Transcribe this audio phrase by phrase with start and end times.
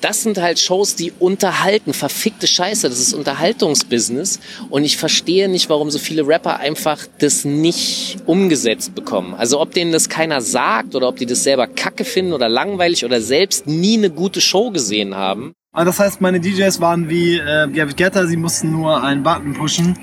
[0.00, 1.92] Das sind halt Shows, die unterhalten.
[1.92, 4.40] Verfickte Scheiße, das ist Unterhaltungsbusiness.
[4.68, 9.34] Und ich verstehe nicht, warum so viele Rapper einfach das nicht umgesetzt bekommen.
[9.34, 13.04] Also ob denen das keiner sagt oder ob die das selber kacke finden oder langweilig
[13.04, 15.52] oder selbst nie eine gute Show gesehen haben.
[15.72, 19.96] Das heißt, meine DJs waren wie äh, David Guetta, sie mussten nur einen Button pushen.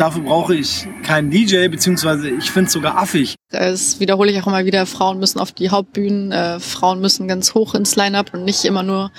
[0.00, 3.34] Dafür brauche ich keinen DJ, beziehungsweise ich finde es sogar affig.
[3.50, 7.52] Das wiederhole ich auch immer wieder, Frauen müssen auf die Hauptbühnen, äh, Frauen müssen ganz
[7.52, 9.12] hoch ins Line-Up und nicht immer nur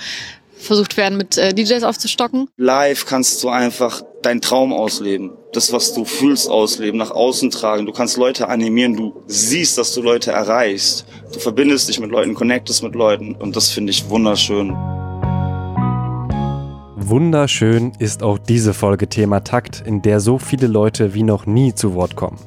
[0.56, 2.48] versucht werden, mit äh, DJs aufzustocken.
[2.56, 5.30] Live kannst du einfach deinen Traum ausleben.
[5.52, 7.86] Das, was du fühlst, ausleben, nach außen tragen.
[7.86, 11.04] Du kannst Leute animieren, du siehst, dass du Leute erreichst.
[11.32, 14.76] Du verbindest dich mit Leuten, connectest mit Leuten und das finde ich wunderschön.
[17.08, 21.74] Wunderschön ist auch diese Folge Thema Takt, in der so viele Leute wie noch nie
[21.74, 22.38] zu Wort kommen.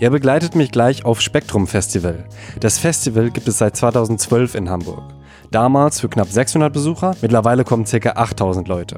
[0.00, 2.24] Er begleitet mich gleich auf Spektrum Festival.
[2.58, 5.04] Das Festival gibt es seit 2012 in Hamburg.
[5.52, 8.10] Damals für knapp 600 Besucher, mittlerweile kommen ca.
[8.10, 8.96] 8000 Leute.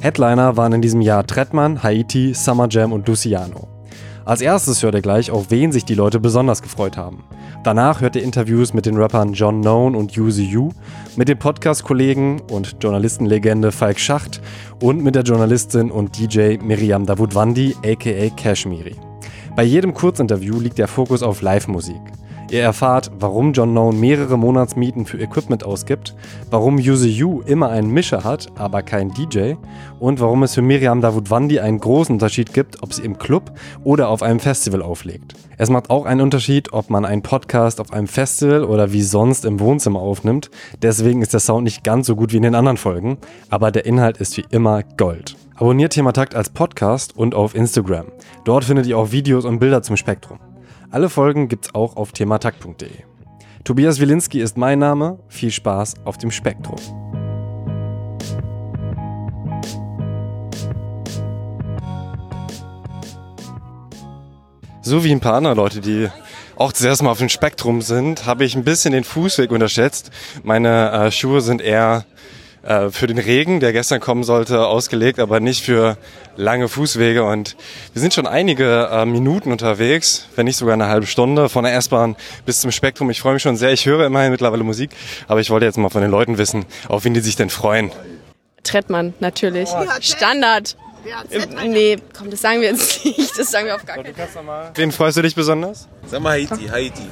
[0.00, 3.73] Headliner waren in diesem Jahr Trettmann, Haiti, Summer Jam und Luciano.
[4.26, 7.24] Als erstes hört ihr gleich, auf wen sich die Leute besonders gefreut haben.
[7.62, 10.70] Danach hört ihr Interviews mit den Rappern John Known und Yuzi Yu,
[11.16, 14.40] mit dem Podcast-Kollegen und Journalistenlegende Falk Schacht
[14.80, 18.96] und mit der Journalistin und DJ Miriam Davutwandi aka Kashmiri.
[19.56, 22.00] Bei jedem Kurzinterview liegt der Fokus auf Live-Musik.
[22.50, 26.14] Ihr erfahrt, warum John Known mehrere Monatsmieten für Equipment ausgibt,
[26.50, 29.54] warum Yuzi Yu immer einen Mischer hat, aber keinen DJ
[29.98, 34.08] und warum es für Miriam Davutwandi einen großen Unterschied gibt, ob sie im Club oder
[34.08, 35.34] auf einem Festival auflegt.
[35.56, 39.44] Es macht auch einen Unterschied, ob man einen Podcast auf einem Festival oder wie sonst
[39.44, 40.50] im Wohnzimmer aufnimmt.
[40.82, 43.86] Deswegen ist der Sound nicht ganz so gut wie in den anderen Folgen, aber der
[43.86, 45.36] Inhalt ist wie immer Gold.
[45.56, 48.06] Abonniert Thema Takt als Podcast und auf Instagram.
[48.44, 50.38] Dort findet ihr auch Videos und Bilder zum Spektrum.
[50.94, 52.88] Alle Folgen gibt's auch auf thematakt.de.
[53.64, 55.18] Tobias Wilinski ist mein Name.
[55.26, 56.76] Viel Spaß auf dem Spektrum.
[64.82, 66.10] So wie ein paar andere Leute, die
[66.54, 70.12] auch zuerst mal auf dem Spektrum sind, habe ich ein bisschen den Fußweg unterschätzt.
[70.44, 72.04] Meine äh, Schuhe sind eher
[72.64, 75.96] äh, für den Regen, der gestern kommen sollte, ausgelegt, aber nicht für
[76.36, 77.24] lange Fußwege.
[77.24, 77.56] Und
[77.92, 81.74] wir sind schon einige äh, Minuten unterwegs, wenn nicht sogar eine halbe Stunde, von der
[81.74, 82.16] S-Bahn
[82.46, 83.10] bis zum Spektrum.
[83.10, 83.72] Ich freue mich schon sehr.
[83.72, 84.90] Ich höre immerhin mittlerweile Musik,
[85.28, 87.90] aber ich wollte jetzt mal von den Leuten wissen, auf wen die sich denn freuen.
[88.62, 89.68] Trettmann, natürlich.
[90.00, 90.76] Standard.
[91.66, 93.38] Nee, komm, das sagen wir jetzt nicht.
[93.38, 94.70] Das sagen wir auf gar keinen Fall.
[94.74, 95.86] Wen freust du dich besonders?
[96.06, 97.02] Sag mal Haiti, Haiti.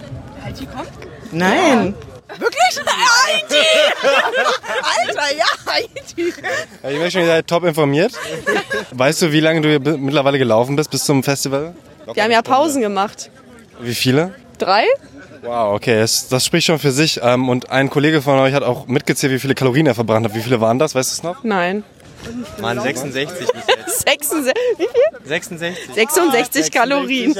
[0.42, 0.88] Haiti kommt?
[1.30, 1.94] Nein.
[2.38, 2.80] Wirklich?
[2.86, 3.66] Haiti!
[5.06, 6.32] Alter, ja, Haiti.
[6.90, 8.12] Ich bin schon wieder top informiert.
[8.92, 11.74] Weißt du, wie lange du mittlerweile gelaufen bist bis zum Festival?
[12.12, 13.30] Wir haben ja Pausen gemacht.
[13.80, 14.34] Wie viele?
[14.58, 14.84] Drei?
[15.42, 17.20] Wow, okay, das, das spricht schon für sich.
[17.22, 20.34] Ähm, und ein Kollege von euch hat auch mitgezählt, wie viele Kalorien er verbrannt hat.
[20.34, 20.94] Wie viele waren das?
[20.94, 21.42] Weißt du es noch?
[21.42, 21.82] Nein.
[22.60, 23.81] Mann, 66 bis jetzt.
[24.00, 25.26] 66, wie viel?
[25.28, 25.94] 66.
[25.94, 27.34] 66 Kalorien.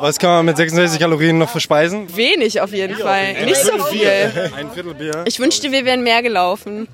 [0.00, 2.14] Was kann man mit 66 Kalorien noch verspeisen?
[2.16, 3.44] Wenig auf jeden Fall.
[3.44, 4.50] Nicht so viel.
[4.56, 5.24] Ein Viertel Bier.
[5.26, 6.88] Ich wünschte, wir wären mehr gelaufen.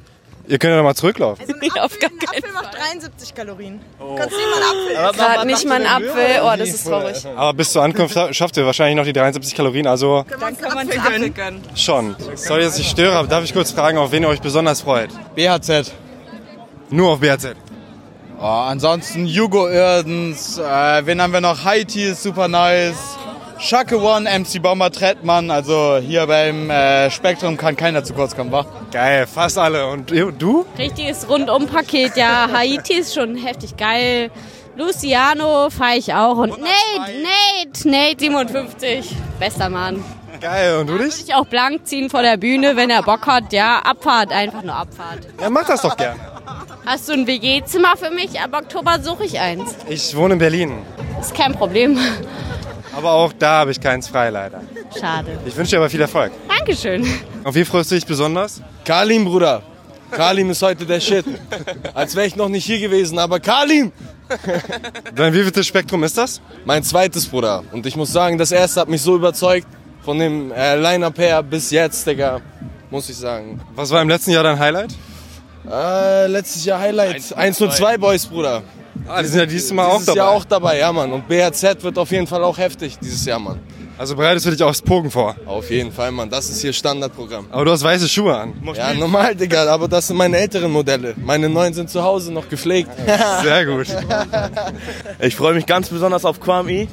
[0.49, 1.45] Ihr könnt ja noch mal zurücklaufen.
[1.61, 3.81] Nee, auf gar keinen Apfel macht 73 Kalorien.
[4.17, 6.41] Kannst du nicht mal einen Apfel Gerade nicht mal ein Apfel.
[6.45, 7.27] Oh, das ist traurig.
[7.35, 10.89] Aber bis zur Ankunft schafft ihr wahrscheinlich noch die 73 Kalorien, also Dann kann man
[10.89, 11.63] einen Apfel gönnen.
[11.75, 12.15] schon.
[12.37, 15.11] Sorry, dass ich störe, aber darf ich kurz fragen, auf wen ihr euch besonders freut?
[15.35, 15.93] BHZ.
[16.91, 17.57] Nur auf BHZ.
[18.39, 21.65] Oh, ansonsten Jugo Irdens, äh, wen haben wir noch?
[21.65, 23.17] Haiti ist super nice.
[23.59, 28.53] Shake One, MC Bomber Trettmann, also hier beim äh, Spektrum kann keiner zu kurz kommen,
[28.53, 28.67] wa?
[28.93, 29.87] Geil, fast alle.
[29.87, 30.67] Und du?
[30.77, 32.51] Richtiges Rundum-Paket, ja.
[32.53, 34.31] Haiti ist schon heftig geil.
[34.77, 36.37] Luciano fahre ich auch.
[36.37, 39.17] Und Nate, Nate, Nate 57.
[39.41, 40.05] Bester Mann.
[40.43, 41.25] Geil, und du Würde dich?
[41.27, 43.55] ich auch blank ziehen vor der Bühne, wenn er Bock hat.
[43.55, 45.21] Ja, Abfahrt, einfach nur Abfahrt.
[45.41, 46.21] Ja, mach das doch gerne.
[46.87, 48.41] Hast du ein WG-Zimmer für mich?
[48.41, 49.75] Ab Oktober suche ich eins.
[49.89, 50.73] Ich wohne in Berlin,
[51.21, 51.99] Ist kein Problem.
[52.97, 54.61] aber auch da habe ich keins frei leider.
[54.99, 55.37] Schade.
[55.45, 56.31] Ich wünsche dir aber viel Erfolg.
[56.49, 57.05] Dankeschön.
[57.43, 58.63] Auf wen freust du dich besonders?
[58.85, 59.63] Kalim, Bruder.
[60.13, 61.25] Kalim ist heute der Shit.
[61.93, 63.91] Als wäre ich noch nicht hier gewesen, aber Kalim!
[65.15, 66.41] Dein wievieltes Spektrum ist das?
[66.65, 67.65] Mein zweites, Bruder.
[67.73, 69.67] Und ich muss sagen, das erste hat mich so überzeugt.
[70.05, 72.41] Von dem äh, Line-Up her bis jetzt, Digga.
[72.91, 73.61] Muss ich sagen.
[73.75, 74.95] Was war im letzten Jahr dein Highlight?
[75.71, 77.37] Äh, letztes Jahr Highlight.
[77.37, 78.63] 1 und 2 Boys, Bruder.
[79.09, 80.17] Ah, die sind ja dieses Mal auch dabei.
[80.17, 81.13] Jahr auch dabei, ja, Mann.
[81.13, 83.61] Und BHZ wird auf jeden Fall auch heftig dieses Jahr, Mann.
[83.99, 85.35] Also bereitest du dich aufs Pogen vor.
[85.47, 86.29] Auf jeden Fall, Mann.
[86.29, 87.47] Das ist hier Standardprogramm.
[87.51, 88.53] Aber du hast weiße Schuhe an.
[88.75, 89.67] Ja, normal, Digga.
[89.73, 91.15] Aber das sind meine älteren Modelle.
[91.17, 92.91] Meine neuen sind zu Hause noch gepflegt.
[93.43, 93.87] Sehr gut.
[95.21, 96.89] Ich freue mich ganz besonders auf Kwame.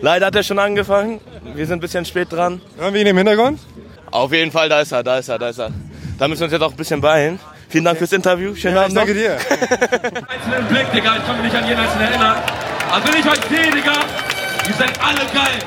[0.00, 1.20] Leider hat er schon angefangen.
[1.54, 2.60] Wir sind ein bisschen spät dran.
[2.78, 3.58] Hören wir ihn im Hintergrund?
[4.10, 5.70] Auf jeden Fall, da ist er, da ist er, da ist er.
[6.18, 7.40] Da müssen wir uns jetzt auch ein bisschen beeilen.
[7.72, 8.54] Vielen Dank fürs Interview.
[8.54, 9.00] Schönen Abend noch.
[9.00, 9.32] Danke dir.
[9.32, 11.16] einzelnen Blick, Digga.
[11.16, 12.36] Ich kann mich nicht an jeden einzelnen erinnern.
[12.90, 13.92] Aber wenn ich euch sehe, Digga,
[14.68, 15.58] ihr seid alle geil.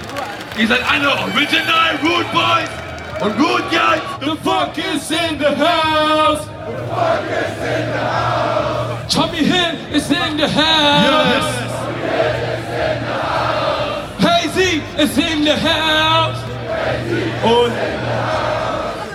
[0.56, 2.70] Ihr seid alle original Root Boys
[3.22, 4.02] und Root Guys.
[4.20, 6.42] The fuck is in the house.
[6.46, 9.12] The fuck is in the house.
[9.12, 11.56] Tommy Hill is in the house.
[14.20, 16.38] Hazy is in the house.
[17.44, 17.74] Und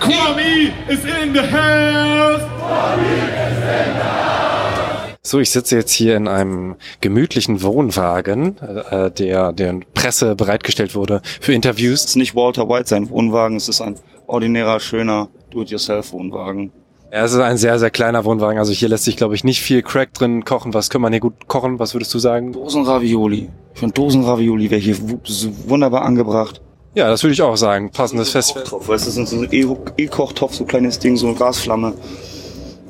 [0.01, 2.41] Kwame is in the house.
[5.23, 11.21] So, ich sitze jetzt hier in einem gemütlichen Wohnwagen, äh, der der Presse bereitgestellt wurde
[11.39, 12.01] für Interviews.
[12.01, 13.95] Es ist nicht Walter White sein Wohnwagen, es ist ein
[14.25, 16.71] ordinärer, schöner Do-it-yourself-Wohnwagen.
[17.13, 18.57] Ja, es ist ein sehr, sehr kleiner Wohnwagen.
[18.57, 20.73] Also hier lässt sich, glaube ich, nicht viel Crack drin kochen.
[20.73, 21.77] Was kann man hier gut kochen?
[21.77, 22.53] Was würdest du sagen?
[22.53, 23.49] Dosenravioli.
[23.73, 24.97] Ich finde Dosenravioli wäre hier
[25.67, 26.61] wunderbar angebracht.
[26.93, 27.89] Ja, das würde ich auch sagen.
[27.91, 28.63] Passendes Festival.
[28.63, 29.49] Topf, weißt du, das ist so ein
[29.97, 31.93] E-Kochtopf, so ein kleines Ding, so eine Gasflamme.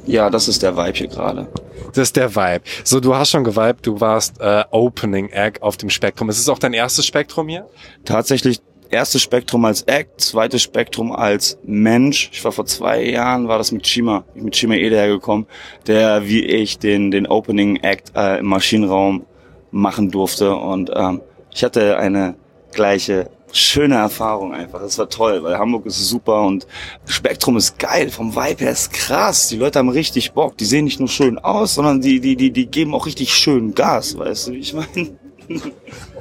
[0.08, 1.48] Ja, das ist der Vibe hier gerade.
[1.94, 2.64] Das ist der Vibe.
[2.84, 6.30] So, du hast schon geweibt, du warst äh, Opening Act auf dem Spektrum.
[6.30, 7.68] Ist es auch dein erstes Spektrum hier?
[8.04, 8.60] Tatsächlich
[8.90, 12.30] erstes Spektrum als Act, zweites Spektrum als Mensch.
[12.34, 15.48] Ich war vor zwei Jahren, war das mit Shima, mit Shima Ede hergekommen,
[15.88, 19.26] der wie ich den, den Opening Act äh, im Maschinenraum
[19.72, 20.56] machen durfte.
[20.56, 21.22] Und ähm,
[21.54, 22.36] ich hatte eine
[22.72, 24.80] gleiche schöne Erfahrung einfach.
[24.82, 26.68] Das war toll, weil Hamburg ist super und
[27.06, 29.48] Spektrum ist geil, vom Vibe her ist krass.
[29.50, 30.58] Die Leute haben richtig Bock.
[30.58, 33.74] Die sehen nicht nur schön aus, sondern die, die, die, die geben auch richtig schön
[33.74, 35.18] Gas, weißt du, wie ich meine?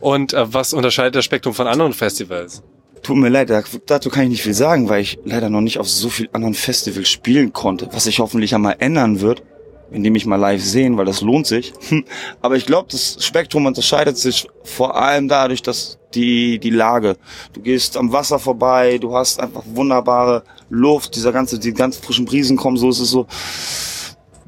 [0.00, 2.62] Und äh, was unterscheidet das Spektrum von anderen Festivals?
[3.02, 5.78] Tut mir leid, da- dazu kann ich nicht viel sagen, weil ich leider noch nicht
[5.78, 9.42] auf so viel anderen Festivals spielen konnte, was sich hoffentlich einmal ändern wird,
[9.90, 11.72] indem ich mal live sehen, weil das lohnt sich.
[12.42, 17.16] Aber ich glaube, das Spektrum unterscheidet sich vor allem dadurch, dass die, die Lage.
[17.52, 22.24] Du gehst am Wasser vorbei, du hast einfach wunderbare Luft, dieser ganze, die ganz frischen
[22.24, 23.26] Brisen kommen, so ist es so.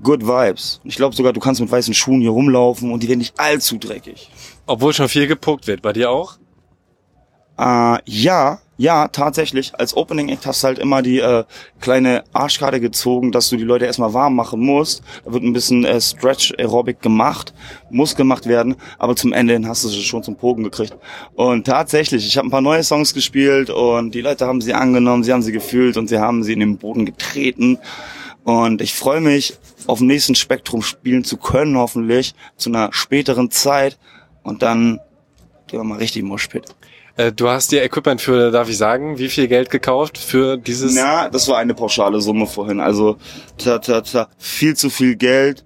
[0.03, 0.81] Good Vibes.
[0.83, 3.79] Ich glaube sogar, du kannst mit weißen Schuhen hier rumlaufen und die werden nicht allzu
[3.79, 4.31] dreckig.
[4.67, 5.81] Obwohl schon viel gepuckt wird.
[5.81, 6.39] Bei dir auch?
[7.57, 9.73] Äh, ja, ja, tatsächlich.
[9.79, 11.45] Als Opening Act hast du halt immer die äh,
[11.81, 15.03] kleine Arschkarte gezogen, dass du die Leute erstmal warm machen musst.
[15.25, 17.53] Da wird ein bisschen äh, Stretch Aerobic gemacht,
[17.91, 20.97] muss gemacht werden, aber zum Ende hin hast du sie schon zum Pogen gekriegt.
[21.35, 25.23] Und tatsächlich, ich habe ein paar neue Songs gespielt und die Leute haben sie angenommen,
[25.23, 27.79] sie haben sie gefühlt und sie haben sie in den Boden getreten.
[28.45, 29.55] Und ich freue mich,
[29.87, 33.99] auf dem nächsten Spektrum spielen zu können, hoffentlich, zu einer späteren Zeit.
[34.43, 34.99] Und dann
[35.69, 36.75] gehen wir mal richtig Moshpit.
[37.17, 40.95] Äh, du hast dir Equipment für, darf ich sagen, wie viel Geld gekauft für dieses?
[40.95, 42.81] Na, das war eine pauschale Summe vorhin.
[42.81, 43.17] Also
[43.59, 45.65] ta, ta, ta, viel zu viel Geld.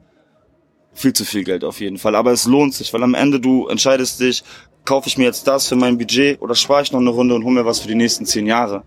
[0.93, 2.15] Viel zu viel Geld auf jeden Fall.
[2.15, 4.43] Aber es lohnt sich, weil am Ende du entscheidest dich,
[4.87, 7.45] kaufe ich mir jetzt das für mein Budget oder spare ich noch eine Runde und
[7.45, 8.85] hole mir was für die nächsten zehn Jahre.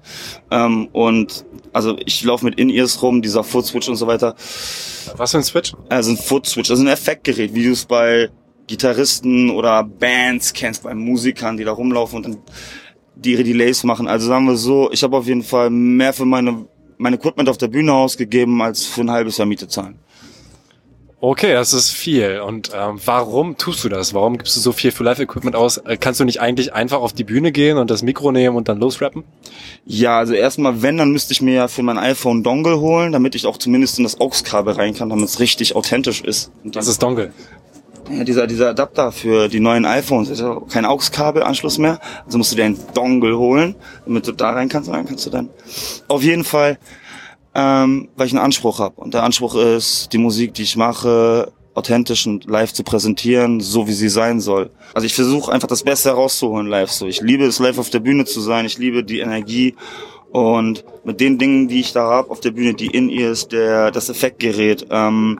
[0.49, 4.35] Ähm, und also ich laufe mit In-Ears rum, dieser Foot Switch und so weiter.
[5.17, 5.73] Was für ein Switch?
[5.89, 8.29] Also ein Foot Switch, also ein Effektgerät, wie du es bei
[8.69, 12.37] Gitarristen oder Bands kennst, bei Musikern, die da rumlaufen und dann
[13.15, 14.07] die ihre Delays machen.
[14.07, 16.65] Also sagen wir so, ich habe auf jeden Fall mehr für meine
[16.99, 19.99] mein Equipment auf der Bühne ausgegeben, als für ein halbes Jahr Miete zahlen.
[21.21, 22.39] Okay, das ist viel.
[22.39, 24.13] Und ähm, warum tust du das?
[24.13, 25.77] Warum gibst du so viel für Live-Equipment aus?
[25.77, 28.69] Äh, Kannst du nicht eigentlich einfach auf die Bühne gehen und das Mikro nehmen und
[28.69, 29.23] dann losrappen?
[29.85, 33.35] Ja, also erstmal, wenn, dann müsste ich mir ja für mein iPhone Dongle holen, damit
[33.35, 36.51] ich auch zumindest in das AUX-Kabel rein kann, damit es richtig authentisch ist.
[36.63, 37.33] Und Was ist Dongle?
[38.09, 41.99] Ja, dieser, dieser Adapter für die neuen iPhones ist ja kein AUX-Kabelanschluss mehr.
[42.25, 43.75] Also musst du dir einen Dongle holen,
[44.05, 44.89] damit du da rein kannst.
[44.89, 45.49] Und dann kannst du dann
[46.07, 46.79] auf jeden Fall,
[47.53, 48.99] ähm, weil ich einen Anspruch habe.
[48.99, 53.87] Und der Anspruch ist, die Musik, die ich mache, authentisch und live zu präsentieren, so
[53.87, 54.71] wie sie sein soll.
[54.95, 56.91] Also ich versuche einfach das Beste herauszuholen live.
[56.91, 58.65] So, ich liebe es live auf der Bühne zu sein.
[58.65, 59.75] Ich liebe die Energie
[60.31, 63.51] und mit den Dingen, die ich da hab auf der Bühne, die in ihr ist,
[63.51, 65.39] der das Effektgerät, ähm,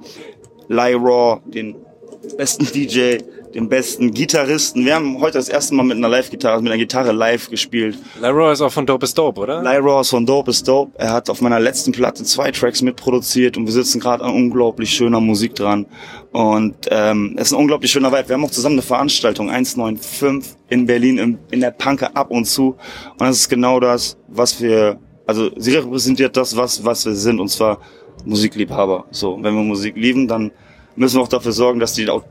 [0.68, 1.76] Lyra, den
[2.40, 3.18] besten DJ,
[3.54, 4.86] den besten Gitarristen.
[4.86, 7.98] Wir haben heute das erste Mal mit einer Live-Gitarre, mit einer Gitarre live gespielt.
[8.22, 9.62] Lyra ist auch von Dope is Dope, oder?
[9.62, 10.94] Lyra ist von Dope is Dope.
[10.98, 14.90] Er hat auf meiner letzten Platte zwei Tracks mitproduziert und wir sitzen gerade an unglaublich
[14.90, 15.86] schöner Musik dran.
[16.32, 18.30] Und ähm, es ist ein unglaublich schöner Vibe.
[18.30, 22.46] Wir haben auch zusammen eine Veranstaltung, 195 in Berlin, in, in der Panke ab und
[22.46, 22.78] zu.
[23.18, 27.42] Und das ist genau das, was wir, also sie repräsentiert das, was, was wir sind,
[27.42, 27.82] und zwar
[28.24, 29.08] Musikliebhaber.
[29.12, 30.52] So, wenn wir Musik lieben, dann
[31.00, 32.24] müssen auch dafür sorgen, dass die auch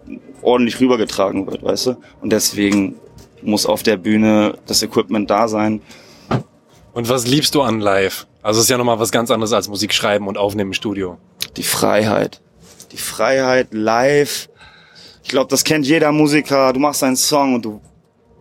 [0.43, 1.97] ordentlich rübergetragen wird, weißt du?
[2.21, 2.97] Und deswegen
[3.43, 5.81] muss auf der Bühne das Equipment da sein.
[6.93, 8.27] Und was liebst du an Live?
[8.43, 11.19] Also es ist ja nochmal was ganz anderes als Musik schreiben und aufnehmen im Studio.
[11.57, 12.41] Die Freiheit.
[12.93, 14.49] Die Freiheit live.
[15.23, 16.73] Ich glaube, das kennt jeder Musiker.
[16.73, 17.81] Du machst einen Song und du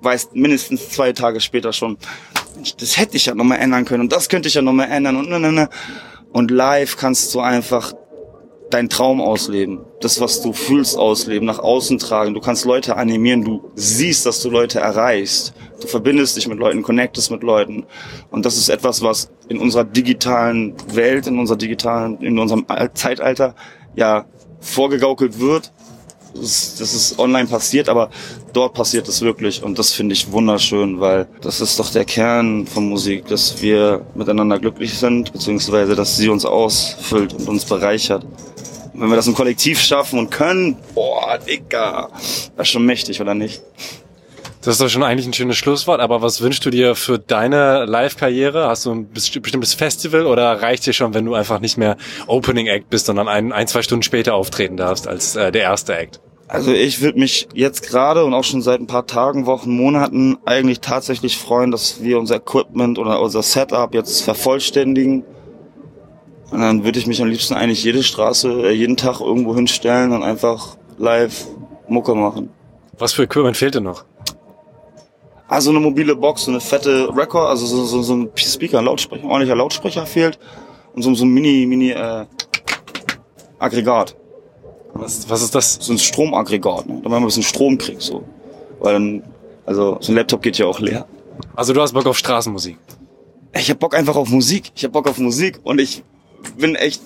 [0.01, 1.97] weißt mindestens zwei Tage später schon,
[2.79, 5.29] das hätte ich ja nochmal ändern können und das könnte ich ja nochmal ändern und
[5.29, 5.69] ne, ne, ne.
[6.31, 7.93] Und live kannst du einfach
[8.69, 9.79] deinen Traum ausleben.
[10.01, 12.33] Das, was du fühlst, ausleben, nach außen tragen.
[12.33, 15.53] Du kannst Leute animieren, du siehst, dass du Leute erreichst.
[15.81, 17.85] Du verbindest dich mit Leuten, connectest mit Leuten.
[18.29, 23.55] Und das ist etwas, was in unserer digitalen Welt, in unserer digitalen, in unserem Zeitalter
[23.95, 24.25] ja
[24.59, 25.71] vorgegaukelt wird.
[26.33, 28.09] Das ist, das ist online passiert, aber
[28.53, 29.63] dort passiert es wirklich.
[29.63, 34.05] Und das finde ich wunderschön, weil das ist doch der Kern von Musik, dass wir
[34.13, 38.25] miteinander glücklich sind, beziehungsweise dass sie uns ausfüllt und uns bereichert.
[38.97, 43.21] Und wenn wir das im Kollektiv schaffen und können, boah, Digga, das ist schon mächtig,
[43.21, 43.61] oder nicht?
[44.63, 47.85] Das ist doch schon eigentlich ein schönes Schlusswort, aber was wünschst du dir für deine
[47.85, 48.67] Live-Karriere?
[48.67, 52.65] Hast du ein bestimmtes Festival oder reicht dir schon, wenn du einfach nicht mehr Opening
[52.65, 56.19] Act bist, sondern ein, ein zwei Stunden später auftreten darfst als äh, der erste Act?
[56.47, 60.37] Also ich würde mich jetzt gerade und auch schon seit ein paar Tagen, Wochen, Monaten
[60.43, 65.23] eigentlich tatsächlich freuen, dass wir unser Equipment oder unser Setup jetzt vervollständigen.
[66.51, 70.13] Und dann würde ich mich am liebsten eigentlich jede Straße, äh, jeden Tag irgendwo hinstellen
[70.13, 71.45] und einfach live
[71.87, 72.49] Mucke machen.
[72.97, 74.05] Was für Equipment fehlt dir noch?
[75.47, 78.85] Also eine mobile Box, so eine fette Record, also so, so, so ein Speaker, ein
[78.85, 80.39] Lautsprecher, ein ordentlicher Lautsprecher fehlt
[80.93, 82.25] und so, so ein Mini, Mini äh,
[83.59, 84.15] Aggregat.
[84.93, 85.77] Was, was ist das?
[85.79, 86.95] So ein Stromaggregat, ne?
[86.95, 88.23] damit man ein bisschen Strom kriegt, so.
[88.79, 89.23] Weil dann,
[89.65, 91.05] also so ein Laptop geht ja auch leer.
[91.55, 92.77] Also du hast Bock auf Straßenmusik?
[93.53, 94.71] Ich hab Bock einfach auf Musik.
[94.75, 96.03] Ich hab Bock auf Musik und ich
[96.57, 97.01] bin echt,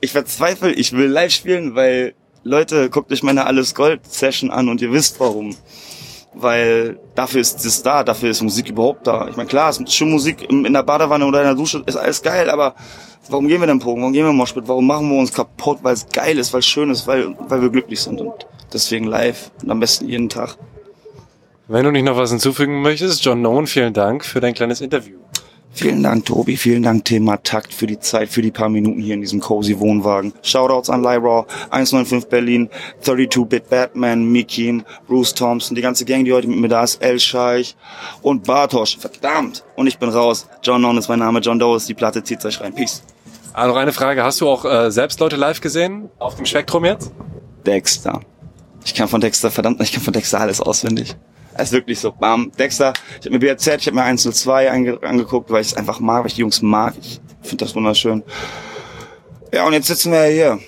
[0.00, 4.68] ich verzweifle, ich will live spielen, weil Leute, guckt euch meine Alles Gold Session an
[4.68, 5.54] und ihr wisst warum
[6.34, 9.28] weil dafür ist es da, dafür ist Musik überhaupt da.
[9.28, 11.96] Ich meine, klar, es ist schon Musik in der Badewanne oder in der Dusche, ist
[11.96, 12.74] alles geil, aber
[13.28, 15.94] warum gehen wir denn Pogen, warum gehen wir Moshpit, warum machen wir uns kaputt, weil
[15.94, 19.50] es geil ist, weil es schön ist, weil, weil wir glücklich sind und deswegen live
[19.62, 20.56] und am besten jeden Tag.
[21.68, 25.21] Wenn du nicht noch was hinzufügen möchtest, John Nolan, vielen Dank für dein kleines Interview.
[25.74, 26.56] Vielen Dank, Tobi.
[26.58, 29.78] Vielen Dank, Thema Takt, für die Zeit, für die paar Minuten hier in diesem cozy
[29.78, 30.34] Wohnwagen.
[30.42, 32.68] Shoutouts an Lyra, 195 Berlin,
[33.02, 37.18] 32-Bit Batman, Mikim, Bruce Thompson, die ganze Gang, die heute mit mir da ist, El
[37.18, 37.74] Scheich
[38.20, 38.98] und Bartosch.
[38.98, 39.64] Verdammt!
[39.74, 40.46] Und ich bin raus.
[40.62, 42.74] John Non ist mein Name, John Doe ist die Platte, zieht euch rein.
[42.74, 43.02] Peace.
[43.54, 44.22] Also noch eine Frage.
[44.24, 46.10] Hast du auch äh, selbst Leute live gesehen?
[46.18, 47.12] Auf dem Spektrum jetzt?
[47.66, 48.20] Dexter.
[48.84, 51.16] Ich kann von Dexter, verdammt, ich kann von Dexter alles auswendig.
[51.54, 54.98] Es ist wirklich so, bam, Dexter, ich habe mir BRZ, ich habe mir 102 ange
[55.02, 56.94] angeguckt, weil ich es einfach mag, weil ich die Jungs mag.
[57.00, 58.22] Ich finde das wunderschön.
[59.52, 60.58] Ja, und jetzt sitzen wir ja hier.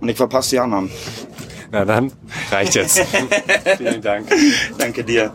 [0.00, 0.90] Und ich verpasse die anderen.
[1.70, 2.10] Na dann,
[2.50, 2.98] reicht jetzt.
[3.76, 4.28] Vielen Dank.
[4.78, 5.32] Danke dir.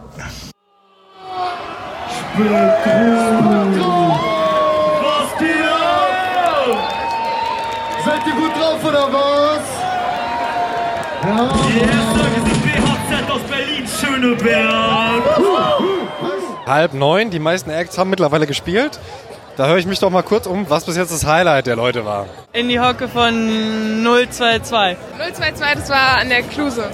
[2.38, 2.44] Was
[5.40, 6.10] geht ab?
[8.04, 9.62] Seid ihr gut drauf oder was?
[11.24, 11.50] Ja.
[11.50, 12.45] Aus
[14.26, 15.24] Schöneberg.
[16.66, 19.00] Halb neun, die meisten Acts haben mittlerweile gespielt.
[19.56, 22.04] Da höre ich mich doch mal kurz um, was bis jetzt das Highlight der Leute
[22.06, 22.26] war.
[22.52, 24.98] In die Hocke von 022.
[25.18, 26.90] 022, das war an der Kluse.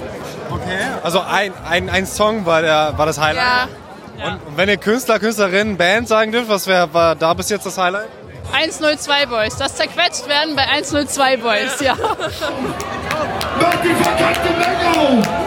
[0.50, 0.78] Okay.
[1.02, 3.68] Also ein, ein, ein Song war, der, war das Highlight?
[4.18, 4.32] Ja.
[4.34, 7.66] Und, und wenn ihr Künstler, Künstlerinnen, Band sagen dürft, was wär, war da bis jetzt
[7.66, 8.08] das Highlight?
[8.52, 9.56] 102 Boys.
[9.56, 11.94] Das zerquetscht werden bei 102 Boys, ja.
[11.94, 15.41] Macht die verkackte Menge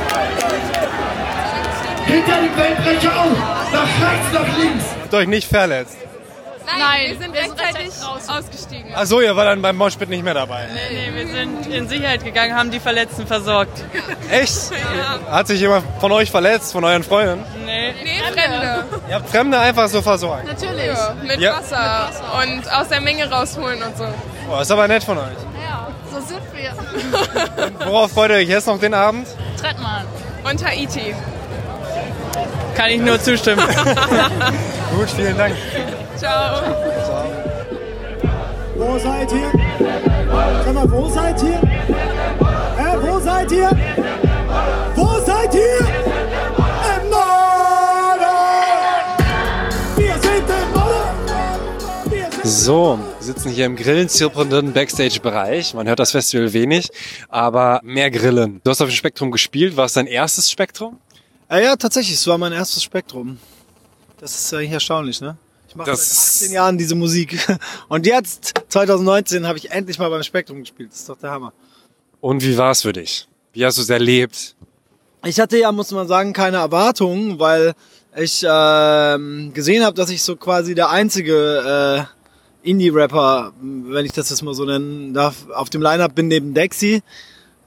[2.15, 3.37] Hinter dem Weltbrecher auf!
[3.73, 4.85] Nach rechts, nach links!
[5.01, 5.97] Habt ihr euch nicht verletzt?
[6.65, 7.91] Nein, Nein, wir sind wir rechtzeitig
[8.27, 8.91] ausgestiegen.
[8.95, 10.67] Ach so, ihr war dann beim Moshpit nicht mehr dabei.
[10.73, 13.83] Nee, nee, wir sind in Sicherheit gegangen, haben die Verletzten versorgt.
[14.31, 14.71] Echt?
[14.71, 15.31] Ja.
[15.31, 17.43] Hat sich jemand von euch verletzt, von euren Freunden?
[17.65, 17.93] Nee.
[18.03, 18.85] Nee, Fremde.
[19.09, 20.47] Ihr habt Fremde einfach so versorgt.
[20.47, 20.85] Natürlich.
[20.85, 21.57] Ja, mit, Ja.
[21.57, 22.09] Wasser
[22.41, 24.07] und aus der Menge rausholen und so.
[24.49, 25.25] Oh, ist aber nett von euch.
[25.67, 27.85] Ja, so sind wir.
[27.85, 29.27] Worauf freut ihr euch jetzt noch den Abend?
[29.61, 30.05] Trettmann.
[30.49, 31.13] Und Haiti.
[32.75, 33.65] Kann ich nur zustimmen.
[34.95, 35.55] Gut, vielen Dank.
[36.17, 36.61] Ciao.
[38.75, 39.51] Wo seid ihr?
[40.65, 41.61] Sag mal, wo seid ihr?
[42.77, 43.69] Hä, wo seid ihr?
[44.95, 45.79] Wo seid ihr?
[45.79, 48.25] Im Norden!
[49.95, 52.09] Wir sind im Norden!
[52.09, 55.73] Wir sind So, wir sitzen hier im grillenzirpenden Backstage-Bereich.
[55.73, 56.89] Man hört das Festival wenig,
[57.29, 58.59] aber mehr Grillen.
[58.63, 59.77] Du hast auf dem Spektrum gespielt.
[59.77, 60.99] War es dein erstes Spektrum?
[61.49, 63.37] Äh, ja, tatsächlich, es war mein erstes Spektrum.
[64.19, 65.37] Das ist eigentlich erstaunlich, ne?
[65.67, 67.37] Ich mache Das- seit 18 Jahren diese Musik.
[67.89, 70.91] Und jetzt, 2019, habe ich endlich mal beim Spektrum gespielt.
[70.91, 71.53] Das ist doch der Hammer.
[72.21, 73.27] Und wie war es für dich?
[73.53, 74.55] Wie hast du es erlebt?
[75.23, 77.73] Ich hatte ja, muss man sagen, keine Erwartungen, weil
[78.15, 82.07] ich ähm, gesehen habe, dass ich so quasi der einzige
[82.63, 86.53] äh, Indie-Rapper, wenn ich das jetzt mal so nennen darf, auf dem Line-Up bin neben
[86.53, 87.03] Dexy.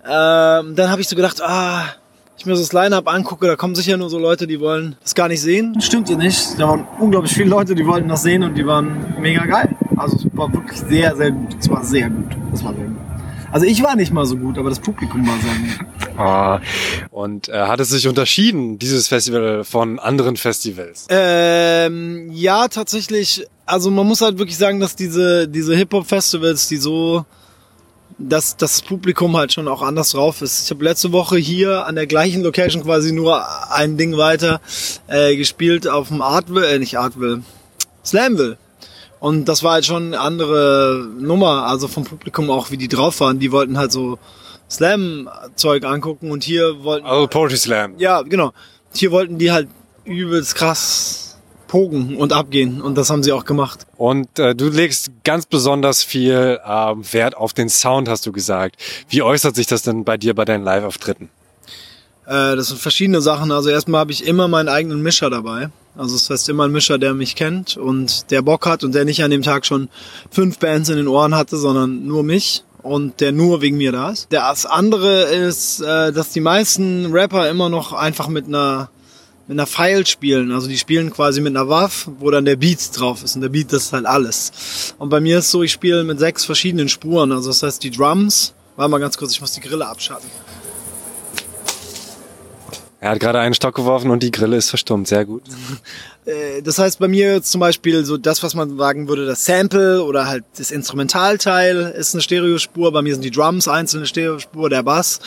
[0.05, 1.85] Ähm, dann habe ich so gedacht, ah,
[2.39, 5.15] ich mir so das Line-Up angucke, da kommen sicher nur so Leute, die wollen das
[5.15, 5.81] gar nicht sehen.
[5.81, 6.59] Stimmt ja nicht.
[6.59, 9.77] Da waren unglaublich viele Leute, die wollten das sehen und die waren mega geil.
[9.97, 11.57] Also es war wirklich sehr, sehr gut.
[11.59, 12.31] Es war sehr gut.
[12.53, 12.97] Es war sehr gut.
[13.51, 16.19] Also ich war nicht mal so gut, aber das Publikum war sehr gut.
[16.19, 16.61] Ah,
[17.11, 21.07] und äh, hat es sich unterschieden, dieses Festival von anderen Festivals?
[21.09, 23.47] Ähm, ja, tatsächlich.
[23.67, 27.25] Also man muss halt wirklich sagen, dass diese, diese Hip-Hop-Festivals, die so,
[28.19, 30.65] dass das Publikum halt schon auch anders drauf ist.
[30.65, 34.61] Ich habe letzte Woche hier an der gleichen Location quasi nur ein Ding weiter
[35.07, 37.43] äh, gespielt auf dem Artville, äh, nicht Artville,
[38.05, 38.59] Slamville.
[39.21, 43.21] Und das war halt schon eine andere Nummer, also vom Publikum auch, wie die drauf
[43.21, 43.39] waren.
[43.39, 44.19] Die wollten halt so
[44.71, 47.07] Slam-Zeug angucken und hier wollten...
[47.07, 47.95] Also Poetry Slam.
[47.99, 48.53] Ja, genau.
[48.95, 49.69] Hier wollten die halt
[50.05, 51.28] übelst krass
[51.69, 53.87] pogen und abgehen und das haben sie auch gemacht.
[53.97, 58.77] Und äh, du legst ganz besonders viel äh, Wert auf den Sound, hast du gesagt.
[59.09, 61.31] Wie äußert sich das denn bei dir bei deinen Live-Auftritten?
[62.27, 63.53] Äh, das sind verschiedene Sachen.
[63.53, 65.71] Also erstmal habe ich immer meinen eigenen Mischer dabei.
[65.97, 69.05] Also das heißt immer ein Mischer, der mich kennt und der Bock hat und der
[69.05, 69.89] nicht an dem Tag schon
[70.31, 74.11] fünf Bands in den Ohren hatte, sondern nur mich und der nur wegen mir da
[74.11, 74.29] ist.
[74.31, 78.91] Das andere ist, äh, dass die meisten Rapper immer noch einfach mit einer
[79.49, 80.53] mit einer File spielen.
[80.53, 83.35] Also die spielen quasi mit einer Waffe, wo dann der Beat drauf ist.
[83.35, 84.95] Und der Beat das ist halt alles.
[84.99, 87.33] Und bei mir ist so, ich spiele mit sechs verschiedenen Spuren.
[87.33, 88.53] Also das heißt die Drums.
[88.77, 90.31] Warte mal ganz kurz, ich muss die Grille abschalten.
[93.01, 95.09] Er hat gerade einen Stock geworfen und die Grille ist verstummt.
[95.09, 95.43] Sehr gut.
[96.27, 100.05] Äh, Das heißt bei mir zum Beispiel so das, was man sagen würde, das Sample
[100.05, 102.93] oder halt das Instrumentalteil ist eine Stereospur.
[102.93, 105.21] Bei mir sind die Drums einzelne Stereospur, der Bass,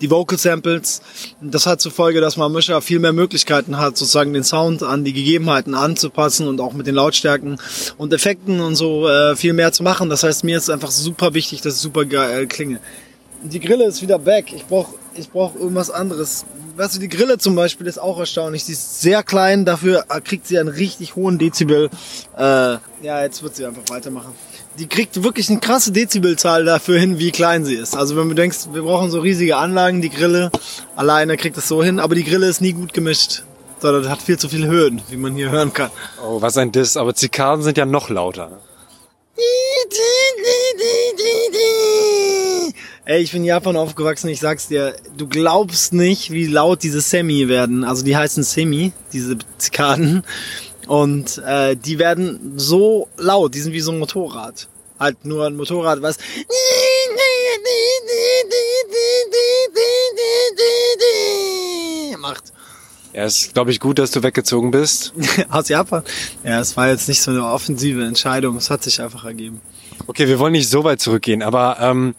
[0.00, 1.02] die Vocal Samples.
[1.42, 5.04] Das hat zur Folge, dass man Mischer viel mehr Möglichkeiten hat, sozusagen den Sound an
[5.04, 7.58] die Gegebenheiten anzupassen und auch mit den Lautstärken
[7.98, 10.08] und Effekten und so äh, viel mehr zu machen.
[10.08, 12.80] Das heißt, mir ist einfach super wichtig, dass es super geil klinge.
[13.42, 14.54] Die Grille ist wieder back.
[14.54, 16.44] Ich brauch, ich brauch irgendwas anderes.
[16.76, 18.64] Weißt du, die Grille zum Beispiel ist auch erstaunlich.
[18.64, 21.90] Sie ist sehr klein, dafür kriegt sie einen richtig hohen Dezibel.
[22.36, 24.32] Äh, ja, jetzt wird sie einfach weitermachen.
[24.78, 27.96] Die kriegt wirklich eine krasse Dezibelzahl dafür hin, wie klein sie ist.
[27.96, 30.50] Also wenn du denkst, wir brauchen so riesige Anlagen, die Grille
[30.96, 33.42] alleine kriegt es so hin, aber die Grille ist nie gut gemischt.
[33.78, 35.90] Sondern hat viel zu viele Höhen, wie man hier hören kann.
[36.26, 36.96] Oh, was ein Diss.
[36.96, 38.58] Aber Zikaden sind ja noch lauter.
[43.08, 47.00] Ey, ich bin in Japan aufgewachsen, ich sag's dir, du glaubst nicht, wie laut diese
[47.00, 47.84] Semi werden.
[47.84, 50.24] Also die heißen Semi, diese Zikaden.
[50.88, 54.66] Und äh, die werden so laut, die sind wie so ein Motorrad.
[54.98, 56.18] Halt nur ein Motorrad, was
[62.18, 62.52] macht.
[63.12, 65.14] Ja, ist, glaube ich, gut, dass du weggezogen bist.
[65.48, 66.02] Aus Japan?
[66.42, 69.60] Ja, es war jetzt nicht so eine offensive Entscheidung, es hat sich einfach ergeben.
[70.08, 72.14] Okay, wir wollen nicht so weit zurückgehen, aber ähm,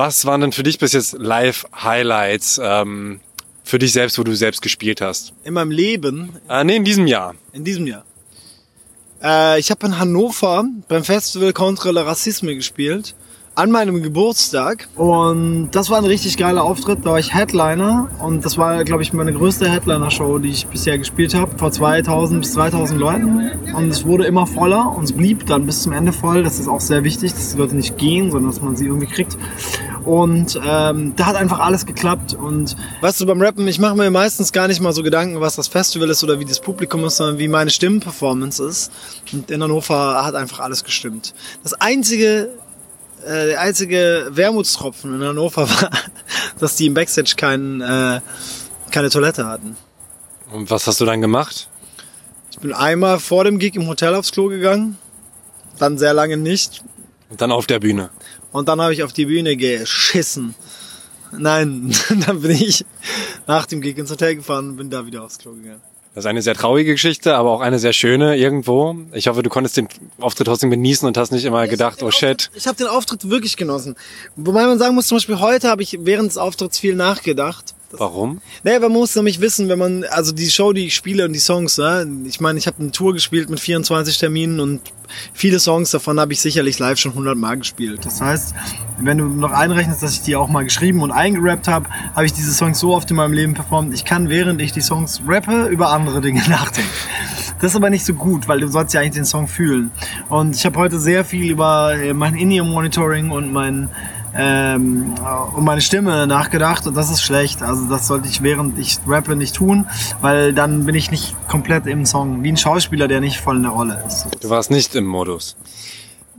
[0.00, 3.20] was waren denn für dich bis jetzt Live-Highlights ähm,
[3.62, 5.34] für dich selbst, wo du selbst gespielt hast?
[5.44, 6.38] In meinem Leben?
[6.48, 7.34] Äh, nee, in diesem Jahr.
[7.52, 8.04] In diesem Jahr.
[9.22, 13.14] Äh, ich habe in Hannover beim Festival Contre le Racisme gespielt.
[13.56, 14.88] An meinem Geburtstag.
[14.96, 17.00] Und das war ein richtig geiler Auftritt.
[17.04, 18.08] Da war ich Headliner.
[18.22, 21.58] Und das war, glaube ich, meine größte Headliner-Show, die ich bisher gespielt habe.
[21.58, 23.50] Vor 2000 bis 3000 Leuten.
[23.74, 24.96] Und es wurde immer voller.
[24.96, 26.42] Und es blieb dann bis zum Ende voll.
[26.42, 29.08] Das ist auch sehr wichtig, dass die Leute nicht gehen, sondern dass man sie irgendwie
[29.08, 29.36] kriegt.
[30.04, 32.34] Und ähm, da hat einfach alles geklappt.
[32.34, 35.56] Und weißt du, beim Rappen, ich mache mir meistens gar nicht mal so Gedanken, was
[35.56, 38.92] das Festival ist oder wie das Publikum ist, sondern wie meine Stimmenperformance ist.
[39.32, 41.34] Und in Hannover hat einfach alles gestimmt.
[41.62, 42.50] Das einzige,
[43.24, 45.90] äh, der einzige Wermutstropfen in Hannover war,
[46.58, 48.20] dass die im Backstage kein, äh,
[48.90, 49.76] keine Toilette hatten.
[50.52, 51.68] Und was hast du dann gemacht?
[52.50, 54.98] Ich bin einmal vor dem Gig im Hotel aufs Klo gegangen,
[55.78, 56.82] dann sehr lange nicht.
[57.28, 58.10] Und dann auf der Bühne.
[58.52, 60.54] Und dann habe ich auf die Bühne geschissen.
[61.32, 61.94] Nein,
[62.26, 62.84] dann bin ich
[63.46, 65.80] nach dem Gig ins Hotel gefahren und bin da wieder aufs Klo gegangen.
[66.12, 68.96] Das ist eine sehr traurige Geschichte, aber auch eine sehr schöne irgendwo.
[69.12, 69.86] Ich hoffe, du konntest den
[70.18, 72.50] Auftritt trotzdem genießen und hast nicht immer gedacht, oh shit.
[72.54, 73.94] Ich habe den Auftritt wirklich genossen.
[74.34, 77.76] Wobei man sagen muss, zum Beispiel heute habe ich während des Auftritts viel nachgedacht.
[77.92, 78.40] Warum?
[78.62, 81.40] Naja, man muss nämlich wissen, wenn man, also die Show, die ich spiele und die
[81.40, 82.06] Songs, ne?
[82.24, 84.80] ich meine, ich habe eine Tour gespielt mit 24 Terminen und
[85.34, 88.04] viele Songs davon habe ich sicherlich live schon 100 Mal gespielt.
[88.04, 88.54] Das heißt,
[89.00, 92.32] wenn du noch einrechnest, dass ich die auch mal geschrieben und eingerappt habe, habe ich
[92.32, 93.92] diese Songs so oft in meinem Leben performt.
[93.92, 96.90] Ich kann, während ich die Songs rappe, über andere Dinge nachdenken.
[97.60, 99.90] Das ist aber nicht so gut, weil du sollst ja eigentlich den Song fühlen.
[100.28, 103.90] Und ich habe heute sehr viel über äh, mein In-Ear-Monitoring und mein
[104.36, 105.14] ähm,
[105.56, 107.62] um meine Stimme nachgedacht und das ist schlecht.
[107.62, 109.86] Also das sollte ich während ich rappe nicht tun,
[110.20, 113.62] weil dann bin ich nicht komplett im Song, wie ein Schauspieler, der nicht voll in
[113.62, 114.26] der Rolle ist.
[114.40, 115.56] Du warst nicht im Modus.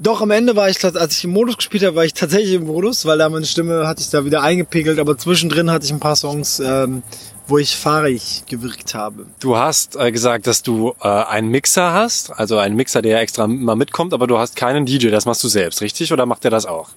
[0.02, 2.66] Doch, am Ende war ich, als ich im Modus gespielt habe, war ich tatsächlich im
[2.66, 6.00] Modus, weil da meine Stimme hatte ich da wieder eingepegelt, aber zwischendrin hatte ich ein
[6.00, 7.04] paar Songs, ähm,
[7.46, 9.28] wo ich fahrig gewirkt habe.
[9.40, 13.46] Du hast äh, gesagt, dass du äh, einen Mixer hast, also einen Mixer, der extra
[13.46, 16.12] mal mitkommt, aber du hast keinen DJ, das machst du selbst, richtig?
[16.12, 16.90] Oder macht der das auch?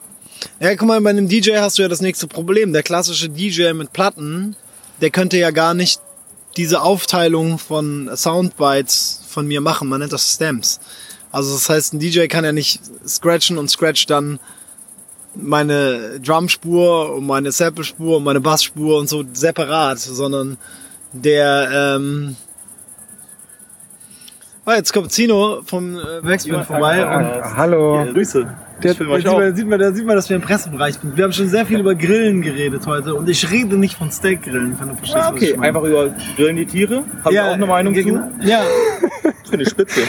[0.61, 2.73] Ja, guck mal, bei einem DJ hast du ja das nächste Problem.
[2.73, 4.57] Der klassische DJ mit Platten,
[5.01, 6.01] der könnte ja gar nicht
[6.57, 9.89] diese Aufteilung von Soundbites von mir machen.
[9.89, 10.81] Man nennt das Stems.
[11.33, 14.39] Also das heißt, ein DJ kann ja nicht scratchen und scratch dann
[15.35, 20.57] meine Drumspur und meine Samplespur und meine Bassspur und so separat, sondern
[21.13, 22.37] der ähm,
[24.67, 28.03] Ah, jetzt kommt Zino vom äh, Backspin vorbei und Hallo.
[28.15, 28.51] Grüße.
[28.83, 31.17] Der, da sieht, man, sieht, man, da sieht man, dass wir im Pressebereich sind.
[31.17, 34.77] Wir haben schon sehr viel über Grillen geredet heute und ich rede nicht von Steakgrillen,
[34.79, 35.69] wenn du verstehst, Ah, was ich okay, meine.
[35.69, 37.05] einfach über grillen die Tiere.
[37.25, 38.29] Hab Ja, auch eine Meinung genau.
[38.41, 38.47] zu.
[38.49, 38.61] Ja.
[39.49, 40.01] Finde ich spitze.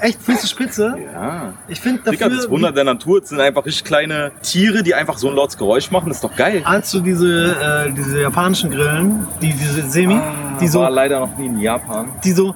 [0.00, 0.96] Echt, findest du spitze?
[1.12, 1.54] Ja.
[1.68, 4.94] Ich finde Digga, dafür, das Wunder der Natur das sind einfach richtig kleine Tiere, die
[4.94, 6.08] einfach so ein lautes Geräusch machen.
[6.08, 6.62] Das ist doch geil.
[6.64, 7.56] als du diese,
[7.88, 10.20] äh, diese japanischen Grillen, die, diese Semi,
[10.60, 12.10] die so, Ah, War leider noch nie in Japan.
[12.24, 12.54] die so,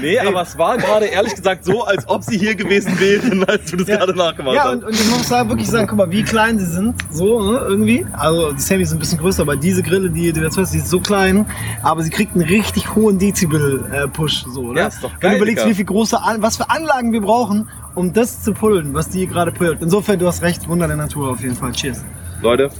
[0.00, 3.70] Nee, aber es war gerade ehrlich gesagt so, als ob sie hier gewesen wären, als
[3.70, 4.72] du das gerade nachgemacht Ja, hast.
[4.74, 7.58] und, und ich muss da wirklich sagen, guck mal, wie klein sie sind, so ne,
[7.68, 8.06] irgendwie.
[8.12, 10.78] Also die Semis sind ein bisschen größer, aber diese Grille, die du jetzt hörst, die
[10.78, 11.46] ist so klein,
[11.82, 14.80] aber sie kriegt einen richtig hohen Dezibel-Push, so, oder?
[14.82, 15.70] Ja, ist doch Wenn geil, du überlegst, Digga.
[15.70, 19.26] wie viel große, An was für Anlagen wir brauchen, um das zu pullen, was die
[19.26, 19.78] gerade pullt.
[19.80, 21.72] Insofern, du hast recht, Wunder der Natur auf jeden Fall.
[21.72, 22.04] Cheers.
[22.40, 22.70] Leute,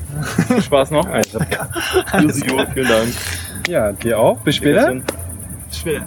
[0.46, 1.06] viel Spaß noch.
[2.12, 3.08] Alles Josi, vielen Dank.
[3.68, 4.38] Ja, dir auch.
[4.40, 4.94] Bis später.
[5.72, 6.06] Schwer.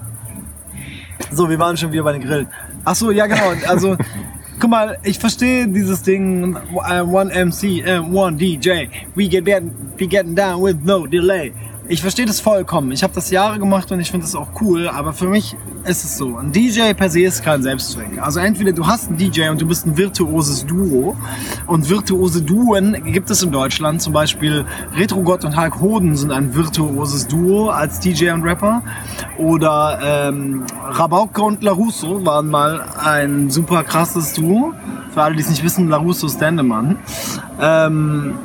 [1.34, 2.48] So, wir waren schon wieder bei den Grillen.
[2.84, 3.54] Ach so, ja genau.
[3.68, 3.96] Also,
[4.60, 10.08] guck mal, ich verstehe dieses Ding, äh, One MC, äh, One DJ, we get we
[10.08, 11.54] getting down with no delay.
[11.92, 12.94] Ich verstehe das vollkommen.
[12.94, 16.06] Ich habe das Jahre gemacht und ich finde das auch cool, aber für mich ist
[16.06, 16.38] es so.
[16.38, 18.18] Ein DJ per se ist kein Selbstzweck.
[18.22, 21.18] Also entweder du hast einen DJ und du bist ein virtuoses Duo
[21.68, 24.02] und virtuose Duen gibt es in Deutschland.
[24.02, 24.64] Zum Beispiel
[24.96, 28.84] Retrogott und Hulk Hoden sind ein virtuoses Duo als DJ und Rapper.
[29.38, 34.74] Oder ähm, Rabauke und LaRusso waren mal ein super krasses Duo.
[35.14, 37.00] Für alle, die es nicht wissen, LaRusso ist Dendemann.
[37.60, 38.36] Ähm,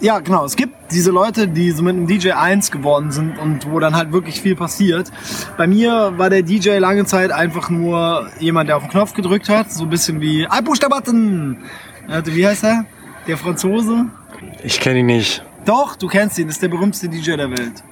[0.00, 0.44] ja, genau.
[0.44, 3.96] Es gibt diese Leute, die so mit einem DJ 1 geworden sind und wo dann
[3.96, 5.10] halt wirklich viel passiert.
[5.56, 9.48] Bei mir war der DJ lange Zeit einfach nur jemand, der auf den Knopf gedrückt
[9.48, 9.72] hat.
[9.72, 11.58] So ein bisschen wie I push the button.
[12.24, 12.84] Wie heißt er?
[13.26, 14.06] Der Franzose?
[14.62, 15.42] Ich kenne ihn nicht.
[15.64, 16.46] Doch, du kennst ihn.
[16.46, 17.82] Das ist der berühmteste DJ der Welt.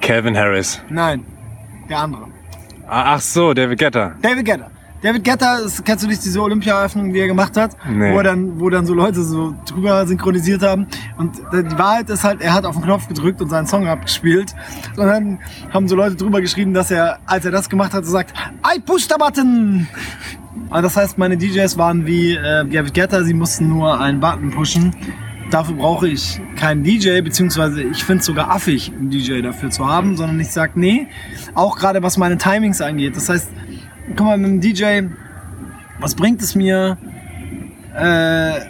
[0.00, 0.80] Calvin Harris.
[0.90, 1.24] Nein,
[1.88, 2.26] der andere.
[2.86, 4.14] Ah, Ach so, David Guetta.
[4.20, 4.70] David Guetta.
[5.02, 7.76] David Guetta, ist, kennst du nicht diese Olympia-Eröffnung, die er gemacht hat?
[7.88, 8.12] Nee.
[8.12, 10.86] Wo, er dann, wo dann so Leute so drüber synchronisiert haben.
[11.18, 14.54] Und die Wahrheit ist halt, er hat auf den Knopf gedrückt und seinen Song abgespielt.
[14.96, 18.12] Und dann haben so Leute drüber geschrieben, dass er, als er das gemacht hat, so
[18.12, 18.32] sagt,
[18.64, 19.88] I push the button!
[20.70, 24.50] Also das heißt, meine DJs waren wie äh, David Guetta, sie mussten nur einen Button
[24.50, 24.94] pushen.
[25.50, 29.86] Dafür brauche ich keinen DJ, beziehungsweise ich finde es sogar affig, einen DJ dafür zu
[29.86, 31.08] haben, sondern ich sag nee,
[31.54, 33.16] auch gerade was meine Timings angeht.
[33.16, 33.50] Das heißt,
[34.08, 35.02] guck mal, mit einem DJ,
[35.98, 36.98] was bringt es mir,
[37.96, 38.60] äh,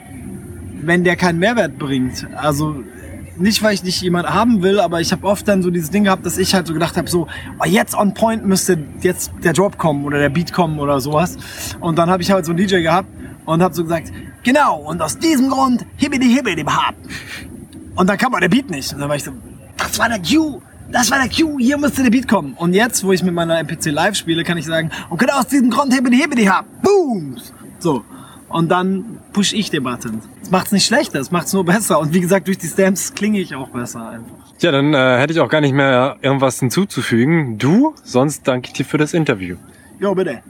[0.83, 2.27] wenn der keinen Mehrwert bringt?
[2.35, 2.83] Also
[3.37, 6.05] nicht, weil ich nicht jemand haben will, aber ich habe oft dann so dieses Ding
[6.05, 9.53] gehabt, dass ich halt so gedacht habe, so oh, jetzt on point müsste jetzt der
[9.53, 11.39] Drop kommen oder der Beat kommen oder sowas.
[11.81, 13.09] Und dann habe ich halt so einen DJ gehabt
[13.45, 16.95] und habe so gesagt, genau, und aus diesem Grund hibbidi hibbidi behab.
[17.95, 18.93] Und dann kam aber der Beat nicht.
[18.93, 19.33] Und dann war ich so,
[19.77, 20.61] das war der Cue.
[20.93, 22.53] Das war der Cue, hier müsste der Beat kommen.
[22.59, 25.47] Und jetzt, wo ich mit meiner MPC Live spiele, kann ich sagen, und genau aus
[25.47, 26.67] diesem Grund hibbidi hibbidi hab.
[26.83, 27.37] Boom!
[27.79, 28.05] So.
[28.51, 30.21] Und dann push ich den Button.
[30.41, 31.99] Das macht's nicht schlechter, das macht's nur besser.
[31.99, 34.37] Und wie gesagt, durch die Stamps klinge ich auch besser einfach.
[34.61, 37.57] Ja, dann äh, hätte ich auch gar nicht mehr irgendwas hinzuzufügen.
[37.57, 37.95] Du?
[38.05, 39.57] Sonst danke ich dir für das Interview.
[39.99, 40.43] Jo, bitte.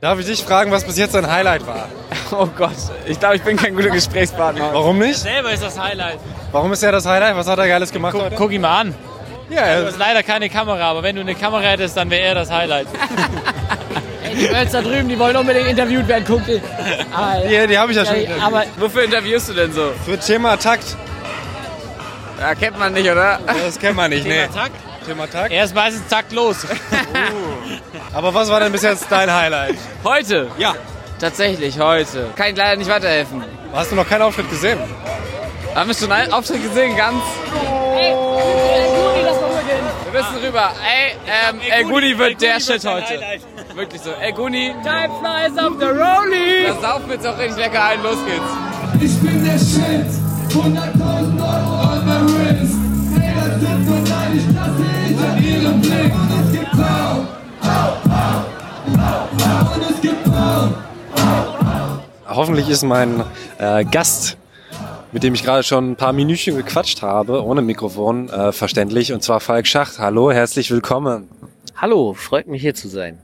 [0.00, 1.88] Darf ich dich fragen, was bis jetzt dein Highlight war?
[2.30, 4.68] Oh Gott, ich glaube, ich bin kein guter Gesprächspartner.
[4.74, 5.16] Warum nicht?
[5.18, 6.18] Selber ist das Highlight.
[6.52, 7.34] Warum ist er das Highlight?
[7.36, 8.36] Was hat er Geiles gemacht Guck, heute?
[8.36, 8.94] guck ihn mal an.
[9.50, 12.34] Ja, Du hast leider keine Kamera, aber wenn du eine Kamera hättest, dann wäre er
[12.34, 12.86] das Highlight.
[14.24, 16.60] Ey, die Girls da drüben, die wollen unbedingt interviewt werden, guck dir.
[17.14, 18.20] Ah, Die, die habe ich ja schon.
[18.22, 19.92] Ja, aber Wofür interviewst du denn so?
[20.04, 20.96] Für Thema Takt.
[22.40, 23.40] Ja, kennt man nicht, oder?
[23.64, 24.48] Das kennt man nicht, Thema nee.
[24.54, 24.72] Takt?
[25.06, 25.50] Thema Takt.
[25.50, 26.58] er ist meistens taktlos.
[28.12, 29.76] Aber was war denn bis jetzt dein Highlight?
[30.04, 30.48] Heute?
[30.58, 30.74] Ja.
[31.18, 32.26] Tatsächlich, heute.
[32.36, 33.42] Kann ich leider nicht weiterhelfen.
[33.74, 34.78] Hast du noch keinen Auftritt gesehen?
[35.74, 37.22] Haben wir schon einen Auftritt gesehen, ganz?
[40.10, 40.70] Wir müssen rüber.
[40.82, 43.20] Ey, ähm, El Guni wird der Shit heute.
[43.74, 44.10] Wirklich so.
[44.12, 44.72] El Guni.
[44.82, 46.66] Time flies up the rolling.
[46.66, 48.02] Das saufen wir jetzt auch richtig lecker ein.
[48.02, 49.02] Los geht's.
[49.02, 50.06] Ich bin der Shit,
[50.50, 52.74] 100.000 Euro on my wrist.
[53.14, 56.14] Haters sind so neidisch, das sehe ich an ihrem Blick.
[56.14, 57.26] Und es gibt Blau,
[57.62, 57.66] au,
[58.10, 58.48] au.
[62.28, 63.24] Hoffentlich ist mein
[63.58, 64.36] äh, Gast,
[65.12, 69.12] mit dem ich gerade schon ein paar Minütchen gequatscht habe, ohne Mikrofon, äh, verständlich.
[69.12, 69.98] Und zwar Falk Schacht.
[69.98, 71.28] Hallo, herzlich willkommen.
[71.76, 73.18] Hallo, freut mich hier zu sein.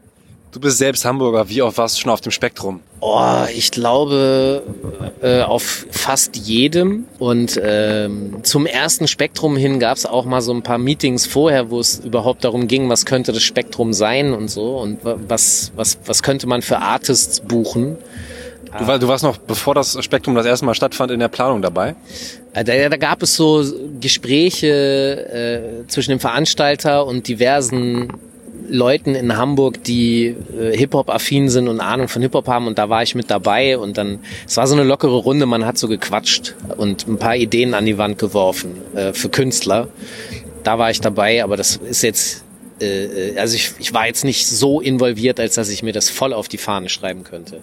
[0.55, 1.49] Du bist selbst Hamburger.
[1.49, 2.79] Wie oft warst du schon auf dem Spektrum?
[3.01, 4.63] Oh, ich glaube
[5.21, 7.07] äh, auf fast jedem.
[7.19, 11.71] Und ähm, zum ersten Spektrum hin gab es auch mal so ein paar Meetings vorher,
[11.71, 15.99] wo es überhaupt darum ging, was könnte das Spektrum sein und so und was was
[16.07, 17.99] was könnte man für Artists buchen.
[18.79, 21.63] Du, war, du warst noch, bevor das Spektrum das erste Mal stattfand, in der Planung
[21.63, 21.95] dabei?
[22.53, 23.65] Äh, Da, da gab es so
[24.01, 28.09] Gespräche äh, zwischen dem Veranstalter und diversen
[28.69, 33.03] Leuten in Hamburg, die äh, Hip-Hop-affin sind und Ahnung von Hip-Hop haben und da war
[33.03, 36.55] ich mit dabei und dann, es war so eine lockere Runde, man hat so gequatscht
[36.77, 39.89] und ein paar Ideen an die Wand geworfen äh, für Künstler.
[40.63, 42.43] Da war ich dabei, aber das ist jetzt,
[42.81, 46.09] äh, äh, also ich, ich war jetzt nicht so involviert, als dass ich mir das
[46.09, 47.61] voll auf die Fahne schreiben könnte.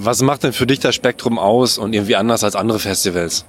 [0.00, 3.44] Was macht denn für dich das Spektrum aus und irgendwie anders als andere Festivals?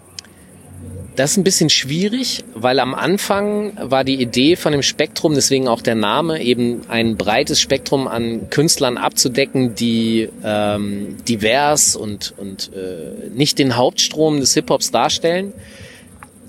[1.16, 5.68] Das ist ein bisschen schwierig, weil am Anfang war die Idee von dem Spektrum, deswegen
[5.68, 12.72] auch der Name, eben ein breites Spektrum an Künstlern abzudecken, die ähm, divers und, und
[12.74, 15.54] äh, nicht den Hauptstrom des Hip-Hops darstellen.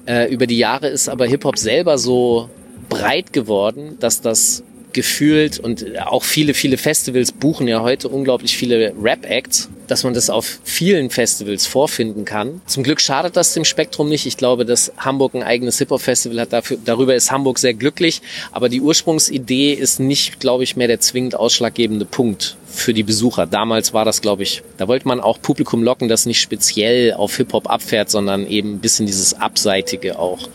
[0.06, 2.48] Äh, über die Jahre ist aber Hip-Hop selber so
[2.88, 4.62] breit geworden, dass das
[4.94, 10.30] gefühlt und auch viele, viele Festivals buchen ja heute unglaublich viele Rap-Acts, dass man das
[10.30, 12.60] auf vielen Festivals vorfinden kann.
[12.66, 14.26] Zum Glück schadet das dem Spektrum nicht.
[14.26, 16.52] Ich glaube, dass Hamburg ein eigenes Hip-Hop-Festival hat.
[16.52, 18.22] Dafür, darüber ist Hamburg sehr glücklich.
[18.52, 23.46] Aber die Ursprungsidee ist nicht, glaube ich, mehr der zwingend ausschlaggebende Punkt für die Besucher.
[23.46, 27.36] Damals war das, glaube ich, da wollte man auch Publikum locken, das nicht speziell auf
[27.36, 30.48] Hip-Hop abfährt, sondern eben ein bisschen dieses Abseitige auch,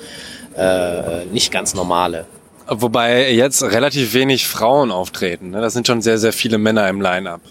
[0.57, 2.25] äh, nicht ganz normale.
[2.67, 5.51] Wobei jetzt relativ wenig Frauen auftreten.
[5.51, 5.61] Ne?
[5.61, 7.41] Das sind schon sehr, sehr viele Männer im Line-Up.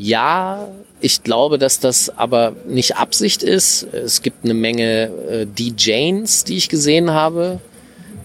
[0.00, 0.68] Ja,
[1.00, 3.82] ich glaube, dass das aber nicht Absicht ist.
[3.92, 7.58] Es gibt eine Menge äh, DJs, die ich gesehen habe,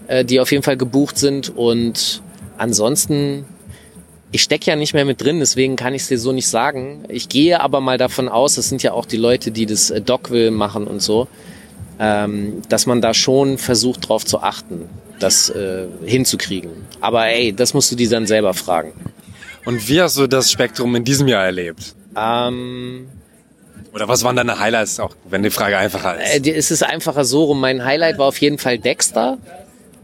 [0.06, 1.48] äh, die auf jeden Fall gebucht sind.
[1.48, 2.22] Und
[2.58, 3.44] ansonsten,
[4.30, 7.06] ich stecke ja nicht mehr mit drin, deswegen kann ich es dir so nicht sagen.
[7.08, 10.00] Ich gehe aber mal davon aus, es sind ja auch die Leute, die das äh,
[10.00, 11.26] Dogville machen und so,
[11.98, 16.70] ähm, dass man da schon versucht drauf zu achten, das äh, hinzukriegen.
[17.00, 18.92] Aber ey, das musst du die dann selber fragen.
[19.64, 21.94] Und wie hast du das Spektrum in diesem Jahr erlebt?
[22.16, 23.08] Ähm,
[23.92, 26.46] Oder was waren deine Highlights, auch wenn die Frage einfacher ist?
[26.46, 27.60] Äh, es ist einfacher so rum.
[27.60, 29.38] Mein Highlight war auf jeden Fall Dexter.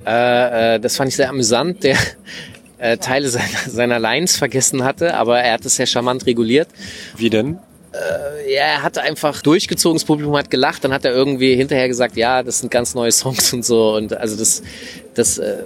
[0.07, 1.99] Äh, äh, das fand ich sehr amüsant, der
[2.79, 6.69] äh, Teile seiner, seiner Lines vergessen hatte, aber er hat es sehr charmant reguliert.
[7.17, 7.59] Wie denn?
[7.93, 11.89] Äh, ja, er hat einfach durchgezogen, das Publikum hat gelacht, dann hat er irgendwie hinterher
[11.89, 14.63] gesagt, ja, das sind ganz neue Songs und so und also das,
[15.15, 15.65] das, äh,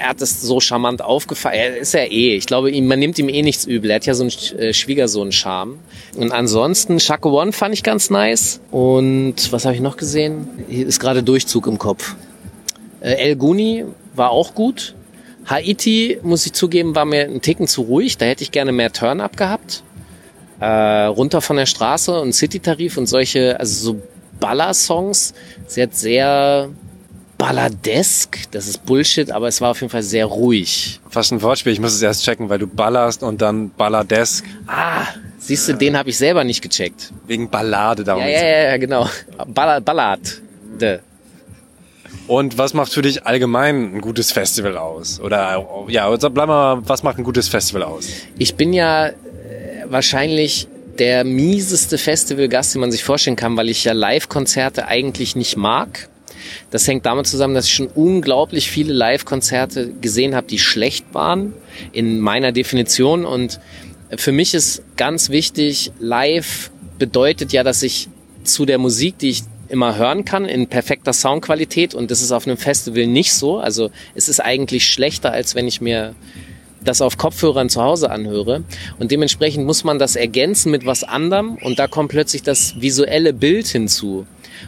[0.00, 1.54] er hat das so charmant aufgefallen.
[1.56, 3.90] Er ist ja eh, ich glaube, man nimmt ihm eh nichts übel.
[3.90, 5.78] Er hat ja so einen äh, Schwiegersohn-Charme.
[6.16, 8.60] Und ansonsten, Shaka One fand ich ganz nice.
[8.70, 10.48] Und was habe ich noch gesehen?
[10.68, 12.16] Hier ist gerade Durchzug im Kopf.
[13.00, 13.84] Äh, El Guni
[14.14, 14.94] war auch gut.
[15.44, 18.16] Haiti, muss ich zugeben, war mir ein Ticken zu ruhig.
[18.16, 19.82] Da hätte ich gerne mehr Turn-up gehabt.
[20.60, 24.02] Äh, runter von der Straße und City-Tarif und solche, also so
[24.40, 25.34] Baller-Songs.
[25.66, 26.70] Sie hat sehr
[27.40, 28.50] balladesk.
[28.50, 31.00] Das ist Bullshit, aber es war auf jeden Fall sehr ruhig.
[31.08, 34.44] Fast ein Wortspiel, ich muss es erst checken, weil du ballerst und dann balladesk.
[34.66, 35.06] Ah,
[35.38, 37.12] siehst du, den habe ich selber nicht gecheckt.
[37.26, 38.22] Wegen Ballade darum.
[38.22, 39.08] Ja, ja, ja, ja, genau.
[39.46, 40.20] Ballad, Ballad.
[40.78, 40.98] De.
[42.26, 45.18] Und was macht für dich allgemein ein gutes Festival aus?
[45.18, 48.06] Oder ja, also bleib mal, was macht ein gutes Festival aus?
[48.38, 49.12] Ich bin ja äh,
[49.88, 55.56] wahrscheinlich der mieseste Festivalgast, den man sich vorstellen kann, weil ich ja Live-Konzerte eigentlich nicht
[55.56, 56.09] mag.
[56.70, 61.52] Das hängt damit zusammen, dass ich schon unglaublich viele Live-Konzerte gesehen habe, die schlecht waren
[61.92, 63.24] in meiner Definition.
[63.24, 63.60] Und
[64.16, 68.08] für mich ist ganz wichtig, live bedeutet ja, dass ich
[68.44, 71.94] zu der Musik, die ich immer hören kann, in perfekter Soundqualität.
[71.94, 73.58] Und das ist auf einem Festival nicht so.
[73.58, 76.14] Also es ist eigentlich schlechter, als wenn ich mir
[76.82, 78.64] das auf Kopfhörern zu Hause anhöre.
[78.98, 81.56] Und dementsprechend muss man das ergänzen mit was anderem.
[81.62, 84.26] Und da kommt plötzlich das visuelle Bild hinzu.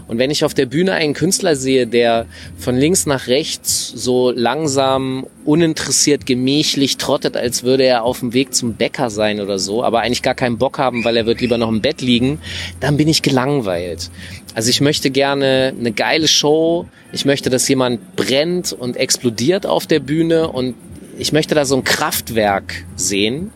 [0.09, 2.27] Und wenn ich auf der Bühne einen Künstler sehe, der
[2.57, 8.55] von links nach rechts so langsam, uninteressiert, gemächlich trottet, als würde er auf dem Weg
[8.55, 11.59] zum Bäcker sein oder so, aber eigentlich gar keinen Bock haben, weil er wird lieber
[11.59, 12.41] noch im Bett liegen,
[12.81, 14.11] dann bin ich gelangweilt.
[14.55, 16.87] Also ich möchte gerne eine geile Show.
[17.13, 20.75] Ich möchte, dass jemand brennt und explodiert auf der Bühne und
[21.19, 23.51] ich möchte da so ein Kraftwerk sehen.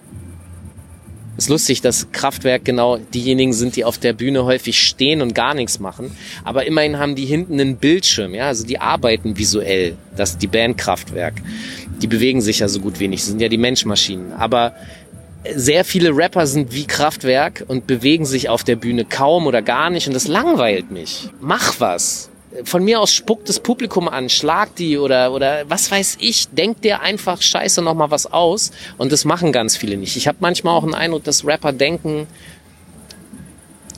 [1.37, 5.55] Ist lustig, dass Kraftwerk genau diejenigen sind, die auf der Bühne häufig stehen und gar
[5.55, 6.16] nichts machen.
[6.44, 9.96] Aber immerhin haben die hinten einen Bildschirm, ja, also die arbeiten visuell.
[10.16, 11.35] Das die Band Kraftwerk.
[12.01, 14.33] Die bewegen sich ja so gut wenig, sind ja die Menschmaschinen.
[14.33, 14.75] Aber
[15.55, 19.90] sehr viele Rapper sind wie Kraftwerk und bewegen sich auf der Bühne kaum oder gar
[19.90, 21.29] nicht und das langweilt mich.
[21.40, 22.31] Mach was.
[22.64, 26.85] Von mir aus spuckt das Publikum an, schlag die oder, oder was weiß ich, denkt
[26.85, 30.16] dir einfach scheiße nochmal was aus und das machen ganz viele nicht.
[30.16, 32.27] Ich habe manchmal auch einen Eindruck, dass Rapper denken,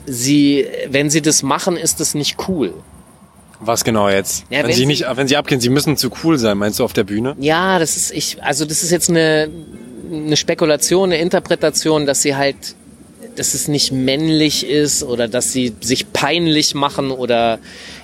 [0.05, 2.73] sie, wenn sie das machen, ist das nicht cool.
[3.61, 4.45] Was genau jetzt?
[4.49, 6.79] Ja, wenn, wenn sie sie- nicht, wenn sie abgehen, sie müssen zu cool sein, meinst
[6.79, 7.35] du auf der Bühne?
[7.39, 9.49] Ja, das ist ich, also das ist jetzt eine,
[10.11, 12.55] eine Spekulation, eine Interpretation, dass sie halt,
[13.35, 17.59] dass es nicht männlich ist oder dass sie sich peinlich machen oder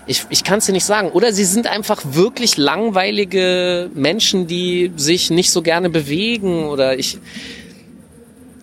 [0.07, 1.09] ich, ich kann es dir nicht sagen.
[1.09, 7.17] Oder sie sind einfach wirklich langweilige Menschen, die sich nicht so gerne bewegen oder ich.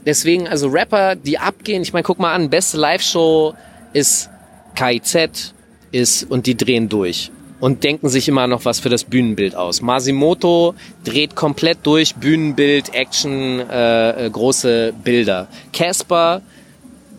[0.04, 3.54] Deswegen, also Rapper, die abgehen, ich meine, guck mal an, beste Live-Show
[3.92, 4.30] ist
[4.74, 5.54] KIZ,
[5.92, 7.30] ist und die drehen durch
[7.62, 9.82] und denken sich immer noch was für das Bühnenbild aus.
[9.82, 10.74] Masimoto
[11.04, 15.46] dreht komplett durch, Bühnenbild, Action, äh, äh, große Bilder.
[15.72, 16.42] Casper,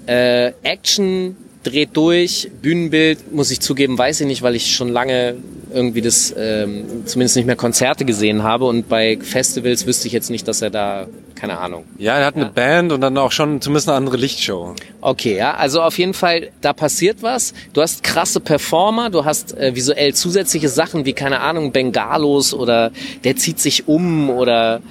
[0.06, 5.36] äh, Action, dreht durch, Bühnenbild, muss ich zugeben, weiß ich nicht, weil ich schon lange
[5.74, 10.30] irgendwie das, ähm, zumindest nicht mehr Konzerte gesehen habe und bei Festivals wüsste ich jetzt
[10.30, 11.86] nicht, dass er da, keine Ahnung.
[11.98, 14.76] Ja, er hat eine Band und dann auch schon zumindest eine andere Lichtshow.
[15.02, 17.54] Okay, ja, also auf jeden Fall, da passiert was.
[17.74, 22.92] Du hast krasse Performer, du hast äh, visuell zusätzliche Sachen wie, keine Ahnung, Bengalos oder
[23.24, 24.82] der zieht sich um oder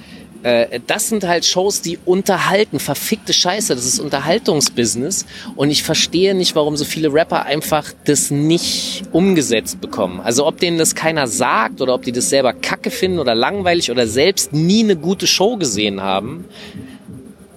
[0.43, 2.79] äh, das sind halt Shows, die unterhalten.
[2.79, 5.25] Verfickte Scheiße, das ist Unterhaltungsbusiness.
[5.55, 10.19] Und ich verstehe nicht, warum so viele Rapper einfach das nicht umgesetzt bekommen.
[10.19, 13.89] Also ob denen das keiner sagt oder ob die das selber kacke finden oder langweilig
[13.89, 16.45] oder selbst nie eine gute Show gesehen haben.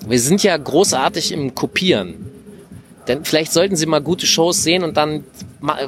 [0.07, 2.31] Wir sind ja großartig im Kopieren.
[3.09, 5.25] Denn vielleicht sollten Sie mal gute Shows sehen und dann,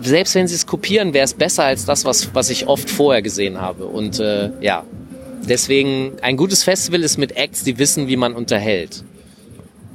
[0.03, 3.23] selbst wenn Sie es kopieren, wäre es besser als das, was, was ich oft vorher
[3.23, 3.87] gesehen habe.
[3.87, 4.85] Und äh, ja,
[5.49, 9.05] deswegen, ein gutes Festival ist mit Acts, die wissen, wie man unterhält.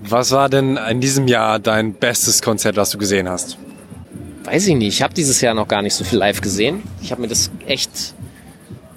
[0.04, 3.58] Was war denn in diesem Jahr dein bestes Konzert, was du gesehen hast?
[4.44, 6.84] Weiß ich nicht, ich habe dieses Jahr noch gar nicht so viel live gesehen.
[7.02, 8.14] Ich habe mir das echt,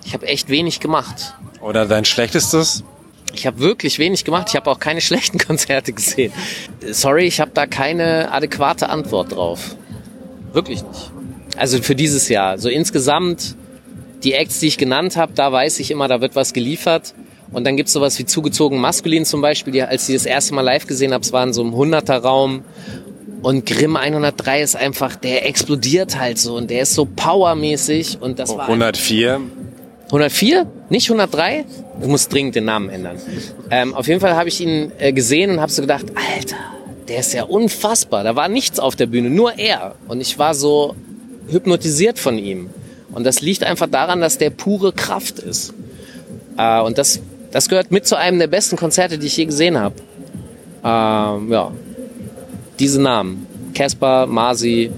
[0.05, 1.35] ich habe echt wenig gemacht.
[1.61, 2.83] Oder dein schlechtestes?
[3.33, 4.49] Ich habe wirklich wenig gemacht.
[4.49, 6.33] Ich habe auch keine schlechten Konzerte gesehen.
[6.91, 9.77] Sorry, ich habe da keine adäquate Antwort drauf.
[10.53, 11.13] Wirklich nicht.
[11.57, 12.59] Also für dieses Jahr.
[12.59, 13.57] So insgesamt,
[14.23, 17.15] die Acts, die ich genannt habe, da weiß ich immer, da wird was geliefert.
[17.53, 20.63] Und dann gibt's sowas wie zugezogen maskulin zum Beispiel, die, als ich das erste Mal
[20.63, 22.63] live gesehen habe, es war in so einem 100er Raum.
[23.43, 28.39] Und Grimm 103 ist einfach, der explodiert halt so und der ist so powermäßig und
[28.39, 29.41] das war 104.
[30.07, 30.67] 104?
[30.89, 31.65] Nicht 103?
[32.01, 33.17] Du musst dringend den Namen ändern.
[33.71, 36.57] Ähm, auf jeden Fall habe ich ihn äh, gesehen und habe so gedacht, Alter,
[37.09, 38.25] der ist ja unfassbar.
[38.25, 39.95] Da war nichts auf der Bühne, nur er.
[40.09, 40.95] Und ich war so
[41.49, 42.71] hypnotisiert von ihm.
[43.17, 45.73] Und das liegt einfach daran, dass der pure Kraft ist.
[46.59, 49.79] Äh, und das, das gehört mit zu einem der besten Konzerte, die ich je gesehen
[49.79, 49.95] habe.
[50.85, 51.73] Ähm, ja,
[52.79, 53.47] diese Namen.
[53.73, 54.93] Casper, Masi,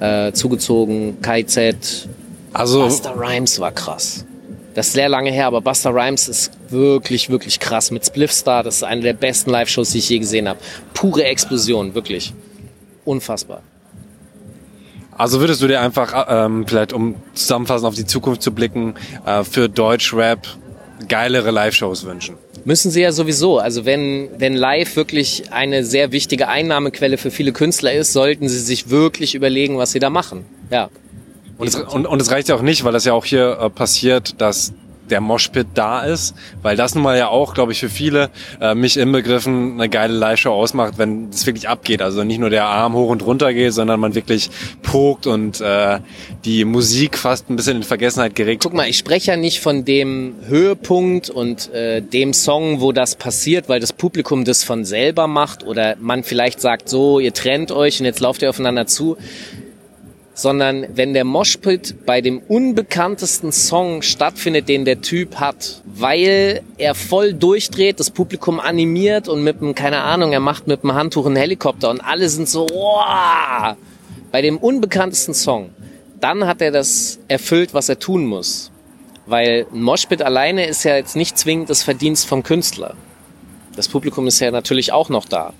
[0.00, 2.08] äh, zugezogen, KZ.
[2.54, 4.24] Also Buster Rhymes war krass.
[4.72, 7.90] Das ist sehr lange her, aber Buster Rhymes ist wirklich, wirklich krass.
[7.90, 10.60] Mit Spliffstar, das ist eine der besten Live-Shows, die ich je gesehen habe.
[10.94, 12.32] Pure Explosion, wirklich.
[13.04, 13.60] Unfassbar.
[15.18, 18.94] Also würdest du dir einfach, ähm, vielleicht um zusammenfassend auf die Zukunft zu blicken,
[19.26, 20.46] äh, für Deutschrap
[21.08, 22.36] geilere Live-Shows wünschen?
[22.64, 23.58] Müssen sie ja sowieso.
[23.58, 28.60] Also wenn, wenn live wirklich eine sehr wichtige Einnahmequelle für viele Künstler ist, sollten sie
[28.60, 30.44] sich wirklich überlegen, was sie da machen.
[30.70, 30.88] Ja.
[31.56, 33.70] Und es, und, und es reicht ja auch nicht, weil das ja auch hier äh,
[33.70, 34.72] passiert, dass
[35.10, 38.74] der Moshpit da ist, weil das nun mal ja auch, glaube ich, für viele, äh,
[38.74, 42.02] mich inbegriffen, eine geile Live-Show ausmacht, wenn es wirklich abgeht.
[42.02, 44.50] Also nicht nur der Arm hoch und runter geht, sondern man wirklich
[44.82, 46.00] pokt und äh,
[46.44, 48.62] die Musik fast ein bisschen in Vergessenheit geregt.
[48.62, 53.16] Guck mal, ich spreche ja nicht von dem Höhepunkt und äh, dem Song, wo das
[53.16, 57.72] passiert, weil das Publikum das von selber macht oder man vielleicht sagt, so, ihr trennt
[57.72, 59.16] euch und jetzt lauft ihr aufeinander zu.
[60.38, 66.94] Sondern wenn der Moshpit bei dem unbekanntesten Song stattfindet, den der Typ hat, weil er
[66.94, 71.26] voll durchdreht, das Publikum animiert und mit einem, keine Ahnung, er macht mit einem Handtuch
[71.26, 73.74] einen Helikopter und alle sind so, wow,
[74.30, 75.70] bei dem unbekanntesten Song,
[76.20, 78.70] dann hat er das erfüllt, was er tun muss.
[79.26, 82.94] Weil ein Moshpit alleine ist ja jetzt nicht zwingend das Verdienst vom Künstler.
[83.74, 85.52] Das Publikum ist ja natürlich auch noch da.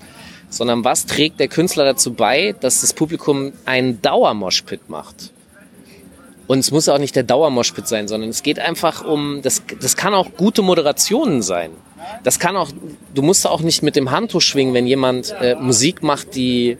[0.49, 5.31] Sondern was trägt der Künstler dazu bei, dass das Publikum einen Dauermoshpit macht?
[6.47, 9.95] Und es muss auch nicht der Dauermoshpit sein, sondern es geht einfach um, das, das
[9.95, 11.69] kann auch gute Moderationen sein.
[12.23, 12.71] Das kann auch,
[13.13, 16.77] du musst auch nicht mit dem Handtuch schwingen, wenn jemand äh, Musik macht, die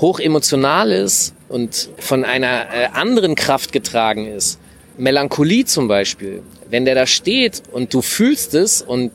[0.00, 4.58] hoch emotional ist und von einer äh, anderen Kraft getragen ist.
[4.98, 6.42] Melancholie zum Beispiel.
[6.68, 9.12] Wenn der da steht und du fühlst es und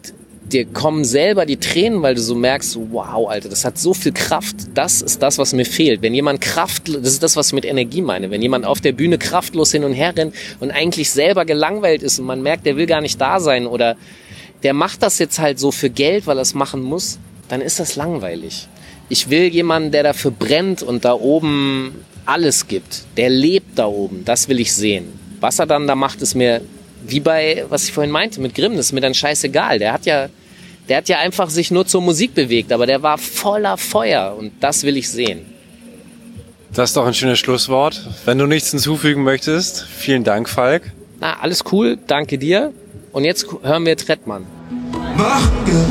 [0.53, 4.11] dir kommen selber die Tränen, weil du so merkst, wow, Alter, das hat so viel
[4.11, 4.55] Kraft.
[4.73, 6.01] Das ist das, was mir fehlt.
[6.01, 8.31] Wenn jemand Kraft, das ist das, was ich mit Energie meine.
[8.31, 12.19] Wenn jemand auf der Bühne kraftlos hin und her rennt und eigentlich selber gelangweilt ist
[12.19, 13.95] und man merkt, der will gar nicht da sein oder
[14.63, 17.19] der macht das jetzt halt so für Geld, weil er es machen muss,
[17.49, 18.67] dann ist das langweilig.
[19.09, 21.95] Ich will jemanden, der dafür brennt und da oben
[22.25, 23.05] alles gibt.
[23.15, 24.25] Der lebt da oben.
[24.25, 25.07] Das will ich sehen.
[25.39, 26.61] Was er dann da macht, ist mir
[27.05, 29.79] wie bei, was ich vorhin meinte, mit Grimm, das ist mir dann scheißegal.
[29.79, 30.29] Der hat ja,
[30.89, 34.51] der hat ja einfach sich nur zur Musik bewegt, aber der war voller Feuer und
[34.59, 35.45] das will ich sehen.
[36.73, 38.01] Das ist doch ein schönes Schlusswort.
[38.25, 40.83] Wenn du nichts hinzufügen möchtest, vielen Dank, Falk.
[41.19, 42.73] Na, alles cool, danke dir.
[43.11, 44.45] Und jetzt hören wir Trettmann.
[45.15, 45.85] Machen wir.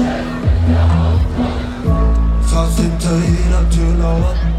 [2.47, 4.56] Fast hinter jeder Tür lauert.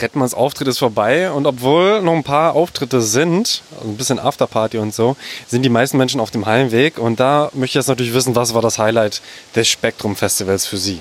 [0.00, 4.78] Trettmanns Auftritt ist vorbei und obwohl noch ein paar Auftritte sind, also ein bisschen Afterparty
[4.78, 5.14] und so,
[5.46, 8.54] sind die meisten Menschen auf dem Heimweg und da möchte ich jetzt natürlich wissen, was
[8.54, 9.20] war das Highlight
[9.54, 11.00] des Spektrum Festivals für Sie?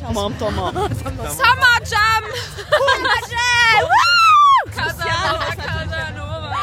[0.00, 0.74] Tamam, tamam.
[0.74, 2.24] Summer Jam!
[2.58, 3.88] Summer Jam!
[4.74, 6.56] Casanova, Casanova.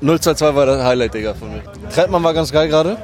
[0.00, 1.62] 022 war das Highlight, Digga, von mir.
[1.92, 2.96] Trettmann war ganz geil gerade.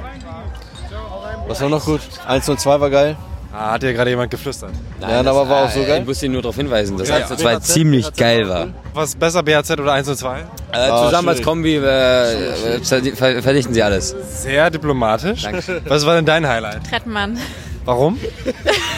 [1.49, 2.01] Was war noch gut?
[2.27, 3.17] 102 war geil.
[3.55, 4.71] Ah, hat dir gerade jemand geflüstert?
[5.01, 6.01] ja, aber war auch so geil.
[6.01, 8.69] Ich muss ihn nur darauf hinweisen, dass Ja, 1 zu 2 BHZ, ziemlich geil war.
[8.95, 10.39] Was besser, BHZ oder 1 und 2?
[10.73, 12.81] Äh, zusammen als Kombi äh, äh,
[13.15, 14.17] ver- verdichten sie alles.
[14.43, 15.47] Sehr diplomatisch.
[15.87, 16.89] Was war denn dein Highlight?
[16.89, 17.39] Trettmann.
[17.85, 18.19] Warum?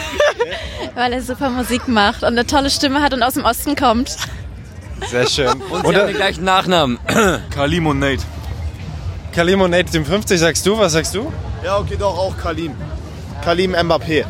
[0.95, 4.15] Weil er super Musik macht und eine tolle Stimme hat und aus dem Osten kommt.
[5.11, 5.49] Sehr schön.
[5.69, 6.97] Und sie haben den gleichen Nachnamen.
[7.53, 8.23] Kalim und Nate.
[9.33, 11.29] Kalim und Nate, dem 50 sagst du, was sagst du?
[11.63, 12.71] Ja, okay, doch, auch Kalim.
[13.43, 14.23] Kalim Mbappé.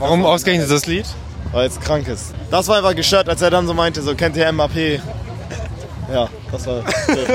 [0.00, 1.04] Warum ausgerechnet das Lied?
[1.52, 2.34] Weil es krank ist.
[2.50, 5.00] Das war einfach gestört, als er dann so meinte, so kennt ihr Mbappé?
[6.12, 6.82] Ja, das war.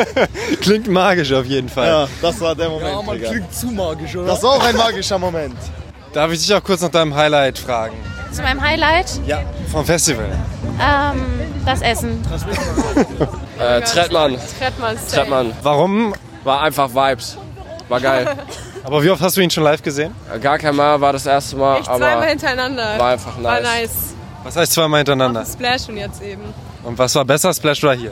[0.61, 1.87] Klingt magisch auf jeden Fall.
[1.87, 2.89] Ja, das war der Moment.
[2.91, 3.29] Ja, man Digga.
[3.29, 4.27] klingt zu magisch, oder?
[4.27, 5.55] Das war auch ein magischer Moment.
[6.11, 7.95] Darf ich dich auch kurz nach deinem Highlight fragen?
[8.31, 9.21] Zu meinem Highlight?
[9.25, 9.43] Ja.
[9.71, 10.29] Vom Festival.
[10.81, 11.23] Ähm,
[11.65, 12.21] das Essen.
[13.57, 14.35] Äh, Trettmann.
[14.59, 14.97] Trettmann.
[15.09, 15.53] Trettmann.
[15.63, 16.13] Warum?
[16.43, 17.37] War einfach Vibes.
[17.87, 18.35] War geil.
[18.85, 20.13] Aber wie oft hast du ihn schon live gesehen?
[20.41, 22.99] Gar kein Mal war das erste Mal, Ich aber zweimal hintereinander.
[22.99, 23.63] war einfach War nice.
[23.63, 23.91] nice.
[24.43, 25.43] Was heißt zweimal hintereinander?
[25.45, 26.43] Splash und jetzt eben.
[26.83, 28.11] Und was war besser, Splash oder hier?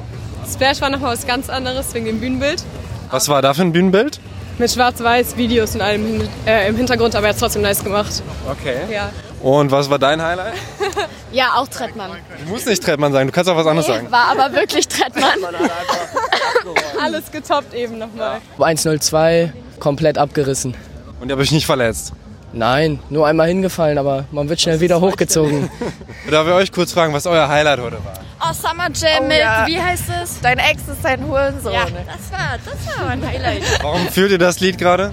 [0.51, 2.63] Splash war nochmal was ganz anderes wegen dem Bühnenbild.
[3.11, 4.19] Was war da für ein Bühnenbild?
[4.57, 8.21] Mit schwarz-weiß Videos und allem hin- äh, im Hintergrund, aber er hat trotzdem nice gemacht.
[8.49, 8.77] Okay.
[8.91, 9.09] Ja.
[9.41, 10.53] Und was war dein Highlight?
[11.31, 12.11] Ja, auch Trettmann.
[12.45, 14.11] Du musst nicht Trettmann sagen, du kannst auch was anderes sagen.
[14.11, 15.39] War aber wirklich Trettmann.
[17.01, 18.39] Alles getoppt eben nochmal.
[18.59, 19.51] 102
[19.83, 20.75] komplett abgerissen.
[21.19, 22.13] Und ihr habt euch nicht verletzt?
[22.53, 25.69] Nein, nur einmal hingefallen, aber man wird schnell wieder hochgezogen.
[26.31, 28.13] Darf ich euch kurz fragen, was euer Highlight heute war?
[28.41, 29.65] Oh, Summer Jam Oh, mit, ja.
[29.67, 30.39] wie heißt es?
[30.41, 31.73] Dein Ex ist dein Hurensohn.
[31.73, 33.63] Ja, das war, das war mein Highlight.
[33.81, 35.11] Warum fühlt ihr das Lied gerade?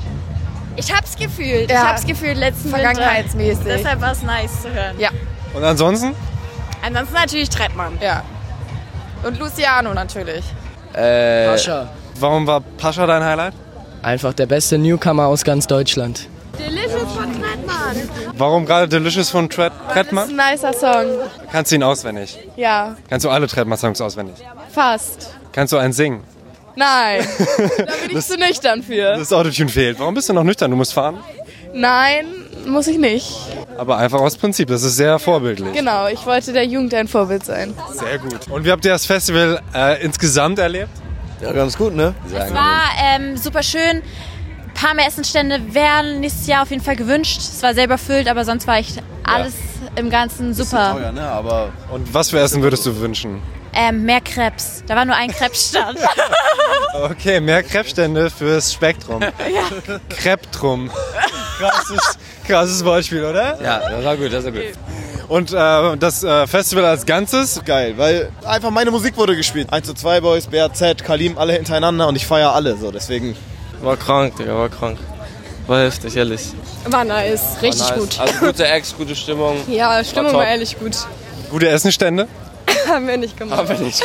[0.76, 1.70] Ich hab's gefühlt.
[1.70, 1.82] Ja.
[1.82, 2.78] Ich hab's gefühlt letzten Winter.
[2.80, 3.64] Vergangenheitsmäßig.
[3.64, 4.98] Deshalb war es nice zu hören.
[4.98, 5.10] Ja.
[5.54, 6.14] Und ansonsten?
[6.84, 7.98] Ansonsten natürlich Trettmann.
[8.00, 8.22] Ja.
[9.22, 10.44] Und Luciano natürlich.
[10.92, 11.88] Äh, Pascha.
[12.18, 13.54] Warum war Pascha dein Highlight?
[14.02, 16.26] Einfach der beste Newcomer aus ganz Deutschland.
[16.58, 18.08] Delicious von Trettmann.
[18.36, 20.28] Warum gerade Delicious von Tret Das ist Trettmann?
[20.38, 21.06] ein nicer Song.
[21.52, 22.38] Kannst du ihn auswendig?
[22.56, 24.36] Ja, Kannst du alle Trettmann-Songs auswendig?
[24.72, 25.34] fast.
[25.52, 26.22] Kannst du einen singen?
[26.76, 27.26] Nein,
[27.78, 29.16] da bin ich zu nüchtern für.
[29.16, 29.98] Das Autotune fehlt.
[29.98, 30.70] Warum bist du noch nüchtern?
[30.70, 31.18] Du musst fahren?
[31.74, 32.26] Nein,
[32.66, 33.28] muss ich nicht.
[33.76, 34.68] Aber einfach aus Prinzip.
[34.68, 35.72] Das ist sehr vorbildlich.
[35.74, 37.74] Genau, ich wollte der Jugend ein Vorbild sein.
[37.92, 38.48] Sehr gut.
[38.48, 40.90] Und wie habt ihr das Festival äh, insgesamt erlebt?
[41.40, 42.14] Ja, ganz gut, ne?
[42.26, 43.80] Es war ähm, super schön.
[44.02, 47.38] Ein paar mehr Essenstände wären nächstes Jahr auf jeden Fall gewünscht.
[47.38, 49.54] Es war selber füllt, aber sonst war echt alles
[49.96, 50.92] im Ganzen super.
[50.92, 51.22] Teuer, ne?
[51.22, 53.42] Aber Und was für Essen würdest du wünschen?
[53.72, 54.82] Ähm, mehr Krebs.
[54.86, 55.98] Da war nur ein Krebsstand.
[56.92, 59.22] Okay, mehr Krebsstände fürs Spektrum.
[59.22, 59.28] ja.
[60.08, 60.90] Kreptrum.
[61.58, 63.60] Krasses, krasses Wortspiel, oder?
[63.62, 64.62] Ja, das war gut, das war gut.
[65.30, 67.62] Und äh, das äh, Festival als Ganzes?
[67.64, 69.72] Geil, weil einfach meine Musik wurde gespielt.
[69.72, 73.36] 1 zu 2 Boys, BAZ, Kalim, alle hintereinander und ich feiere alle so, deswegen.
[73.80, 74.98] War krank, Digga, war krank.
[75.68, 76.48] War heftig, ehrlich.
[76.84, 77.62] War nice.
[77.62, 78.00] Richtig war nice.
[78.00, 78.20] gut.
[78.20, 79.56] Also gute Ex, gute Stimmung.
[79.68, 80.40] Ja, Stimmung top.
[80.40, 80.96] war ehrlich gut.
[81.48, 82.26] Gute Essenstände?
[82.88, 83.56] Haben wir nicht gemacht.
[83.56, 84.02] Haben wir nicht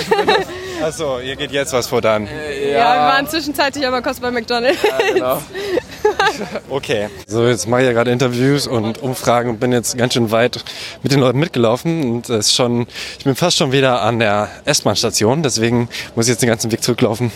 [0.84, 2.28] Achso, ihr geht jetzt was vor dann.
[2.28, 2.32] Ja,
[2.71, 4.78] wir waren zwischenzeitlich aber kurz bei McDonald's.
[4.84, 5.41] Ja, genau.
[6.69, 7.09] Okay.
[7.27, 10.63] So, jetzt mache ich ja gerade Interviews und Umfragen und bin jetzt ganz schön weit
[11.03, 12.11] mit den Leuten mitgelaufen.
[12.11, 16.31] Und es ist schon, ich bin fast schon wieder an der S-Bahn-Station, deswegen muss ich
[16.31, 17.31] jetzt den ganzen Weg zurücklaufen.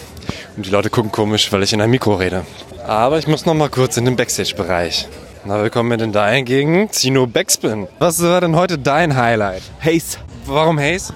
[0.58, 2.46] Und die Leute gucken komisch, weil ich in einem Mikro rede.
[2.86, 5.08] Aber ich muss noch mal kurz in den Backstage-Bereich.
[5.46, 7.88] Na, willkommen in da hingegen Zino Backspin.
[8.00, 9.64] Was war denn heute dein Highlight?
[9.80, 10.18] Haze.
[10.46, 11.14] Warum Haze?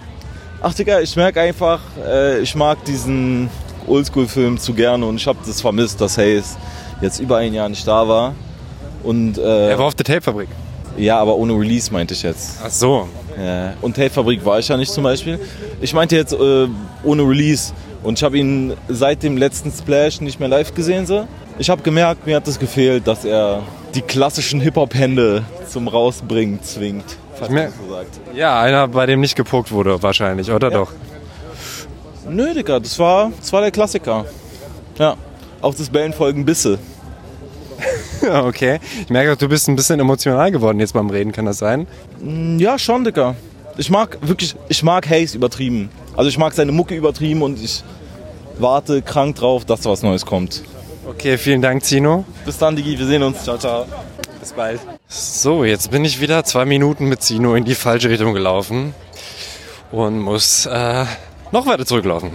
[0.62, 3.50] Ach Digga, ich merke einfach, äh, ich mag diesen
[3.86, 6.58] Oldschool-Film zu gerne und ich habe das vermisst, dass Hayes
[7.04, 8.34] jetzt über ein Jahr nicht da war.
[9.04, 10.50] Und, äh, Er war auf der Tape-Fabrik.
[10.98, 12.58] Ja, aber ohne Release meinte ich jetzt.
[12.64, 13.08] Ach so.
[13.38, 13.74] Ja.
[13.82, 15.40] Und Tape-Fabrik war ich ja nicht zum Beispiel.
[15.82, 16.68] Ich meinte jetzt äh,
[17.04, 17.74] ohne Release.
[18.04, 21.06] Und ich habe ihn seit dem letzten Splash nicht mehr live gesehen.
[21.06, 21.28] So.
[21.58, 23.62] Ich habe gemerkt, mir hat es gefehlt, dass er
[23.96, 27.06] die klassischen Hip-Hop-Hände zum Rausbringen zwingt.
[27.42, 27.72] Ich mer-
[28.36, 30.92] Ja, einer, bei dem nicht gepuckt wurde wahrscheinlich, oder doch?
[32.30, 34.26] Nö, Digga, das war, das war der Klassiker.
[34.98, 35.16] Ja,
[35.64, 36.80] auch das Bellen folgen Bisse.
[38.26, 38.80] Okay.
[39.02, 41.88] Ich merke auch, du bist ein bisschen emotional geworden jetzt beim Reden, kann das sein?
[42.22, 43.36] Mm, Ja, schon, Digga.
[43.78, 45.90] Ich mag wirklich, ich mag Hayes übertrieben.
[46.16, 47.84] Also ich mag seine Mucke übertrieben und ich
[48.60, 50.64] warte krank drauf, dass da was Neues kommt.
[51.06, 52.24] Okay, vielen Dank, Zino.
[52.46, 53.44] Bis dann, Digi, wir sehen uns.
[53.44, 53.86] Ciao, ciao.
[54.40, 54.80] Bis bald.
[55.10, 58.94] So, jetzt bin ich wieder zwei Minuten mit Zino in die falsche Richtung gelaufen
[59.92, 61.06] und muss äh,
[61.52, 62.32] noch weiter zurücklaufen.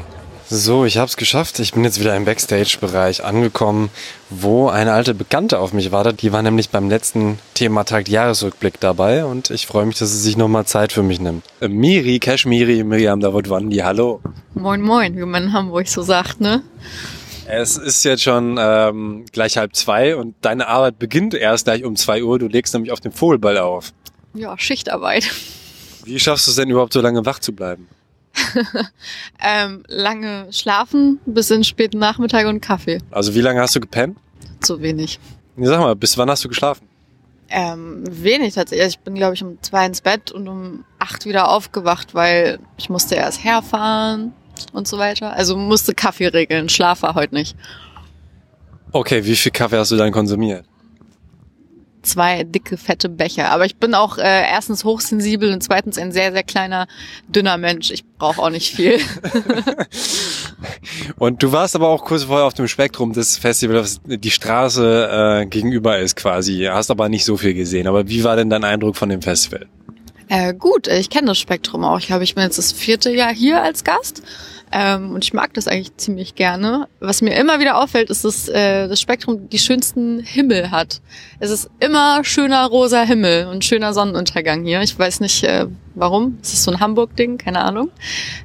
[0.51, 1.59] So, ich habe es geschafft.
[1.59, 3.91] Ich bin jetzt wieder im Backstage-Bereich angekommen,
[4.31, 6.23] wo eine alte Bekannte auf mich wartet.
[6.23, 10.39] Die war nämlich beim letzten Thematag Jahresrückblick dabei und ich freue mich, dass sie sich
[10.39, 11.45] nochmal Zeit für mich nimmt.
[11.61, 14.23] Äh, Miri, Cash Miri, Miriam Davutwandi, hallo.
[14.55, 16.63] Moin Moin, wie man in Hamburg so sagt, ne?
[17.47, 21.95] Es ist jetzt schon ähm, gleich halb zwei und deine Arbeit beginnt erst gleich um
[21.95, 22.39] zwei Uhr.
[22.39, 23.93] Du legst nämlich auf dem Vogelball auf.
[24.33, 25.31] Ja, Schichtarbeit.
[26.05, 27.87] Wie schaffst du es denn überhaupt so lange wach zu bleiben?
[29.43, 32.99] ähm, lange schlafen bis in den späten Nachmittag und Kaffee.
[33.11, 34.19] Also wie lange hast du gepennt?
[34.61, 35.19] Zu wenig.
[35.57, 36.87] Sag mal, bis wann hast du geschlafen?
[37.51, 38.85] Ähm, wenig tatsächlich.
[38.85, 42.59] Also Ich bin, glaube ich, um zwei ins Bett und um acht wieder aufgewacht, weil
[42.77, 44.33] ich musste erst herfahren
[44.73, 45.33] und so weiter.
[45.33, 46.69] Also musste Kaffee regeln.
[46.69, 47.57] Schlaf war heute nicht.
[48.93, 50.65] Okay, wie viel Kaffee hast du dann konsumiert?
[52.09, 53.51] Zwei dicke, fette Becher.
[53.51, 56.87] Aber ich bin auch äh, erstens hochsensibel und zweitens ein sehr, sehr kleiner,
[57.29, 57.91] dünner Mensch.
[57.91, 58.99] Ich brauche auch nicht viel.
[61.19, 65.47] Und du warst aber auch kurz vorher auf dem Spektrum des Festivals, die Straße äh,
[65.47, 66.67] gegenüber ist quasi.
[66.71, 67.87] Hast aber nicht so viel gesehen.
[67.87, 69.67] Aber wie war denn dein Eindruck von dem Festival?
[70.29, 71.99] Äh, gut, ich kenne das Spektrum auch.
[71.99, 74.23] Ich glaube, ich bin jetzt das vierte Jahr hier als Gast.
[74.73, 76.89] Ähm, und ich mag das eigentlich ziemlich gerne.
[77.01, 81.01] Was mir immer wieder auffällt, ist, dass äh, das Spektrum die schönsten Himmel hat.
[81.39, 84.83] Es ist immer schöner rosa Himmel und schöner Sonnenuntergang hier.
[84.83, 86.39] Ich weiß nicht, äh, warum.
[86.43, 87.91] Es ist so ein Hamburg-Ding, keine Ahnung.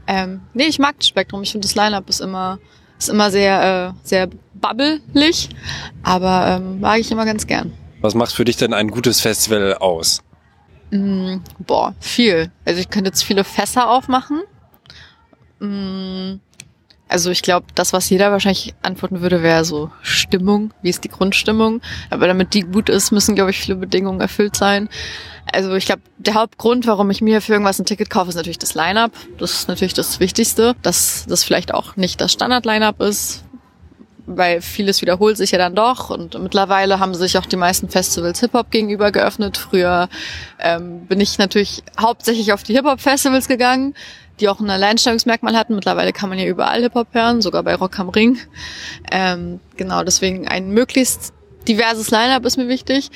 [0.08, 1.42] Ähm, nee, ich mag das Spektrum.
[1.44, 2.60] Ich finde, das Line-Up ist immer,
[2.98, 5.50] ist immer sehr, äh, sehr bubbelig.
[6.04, 7.74] Aber ähm, mag ich immer ganz gern.
[8.02, 10.22] Was macht für dich denn ein gutes Festival aus?
[10.92, 12.52] Mm, boah, viel.
[12.66, 14.42] Also ich könnte jetzt viele Fässer aufmachen.
[15.64, 16.39] Mm,
[17.07, 20.74] also ich glaube, das, was jeder wahrscheinlich antworten würde, wäre so Stimmung.
[20.82, 21.82] Wie ist die Grundstimmung?
[22.09, 24.89] Aber damit die gut ist, müssen, glaube ich, viele Bedingungen erfüllt sein.
[25.51, 28.59] Also ich glaube, der Hauptgrund, warum ich mir für irgendwas ein Ticket kaufe, ist natürlich
[28.59, 29.11] das Line-Up.
[29.38, 30.76] Das ist natürlich das Wichtigste.
[30.82, 33.43] Dass das vielleicht auch nicht das Standard-Line-Up ist,
[34.26, 38.39] weil vieles wiederholt sich ja dann doch und mittlerweile haben sich auch die meisten Festivals
[38.39, 39.57] Hip-Hop gegenüber geöffnet.
[39.57, 40.07] Früher
[40.59, 43.93] ähm, bin ich natürlich hauptsächlich auf die Hip-Hop-Festivals gegangen,
[44.40, 45.76] die auch ein Alleinstellungsmerkmal hatten.
[45.76, 48.38] Mittlerweile kann man ja überall Hip-Hop hören, sogar bei Rock am Ring.
[49.12, 51.34] Ähm, genau, deswegen ein möglichst
[51.68, 53.12] diverses Line-Up ist mir wichtig.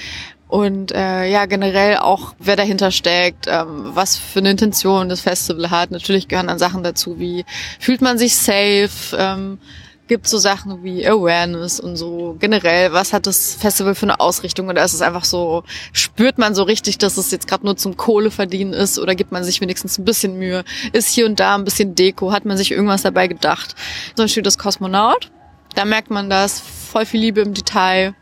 [0.47, 5.69] Und äh, ja, generell auch, wer dahinter steckt, ähm, was für eine Intention das Festival
[5.71, 5.91] hat.
[5.91, 7.43] Natürlich gehören dann Sachen dazu, wie
[7.79, 9.59] fühlt man sich safe, ähm,
[10.07, 14.69] gibt so Sachen wie Awareness und so generell, was hat das Festival für eine Ausrichtung
[14.69, 17.97] oder ist es einfach so, spürt man so richtig, dass es jetzt gerade nur zum
[17.97, 21.63] Kohleverdienen ist oder gibt man sich wenigstens ein bisschen Mühe, ist hier und da ein
[21.63, 23.75] bisschen Deko, hat man sich irgendwas dabei gedacht.
[24.15, 25.31] Zum Beispiel das Kosmonaut,
[25.75, 28.15] da merkt man das, voll viel Liebe im Detail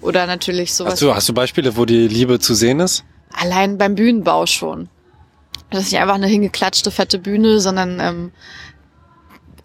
[0.00, 0.94] oder natürlich sowas.
[0.94, 3.04] Hast du, hast du Beispiele, wo die Liebe zu sehen ist?
[3.32, 4.88] Allein beim Bühnenbau schon.
[5.70, 8.32] Das ist nicht einfach eine hingeklatschte, fette Bühne, sondern ähm,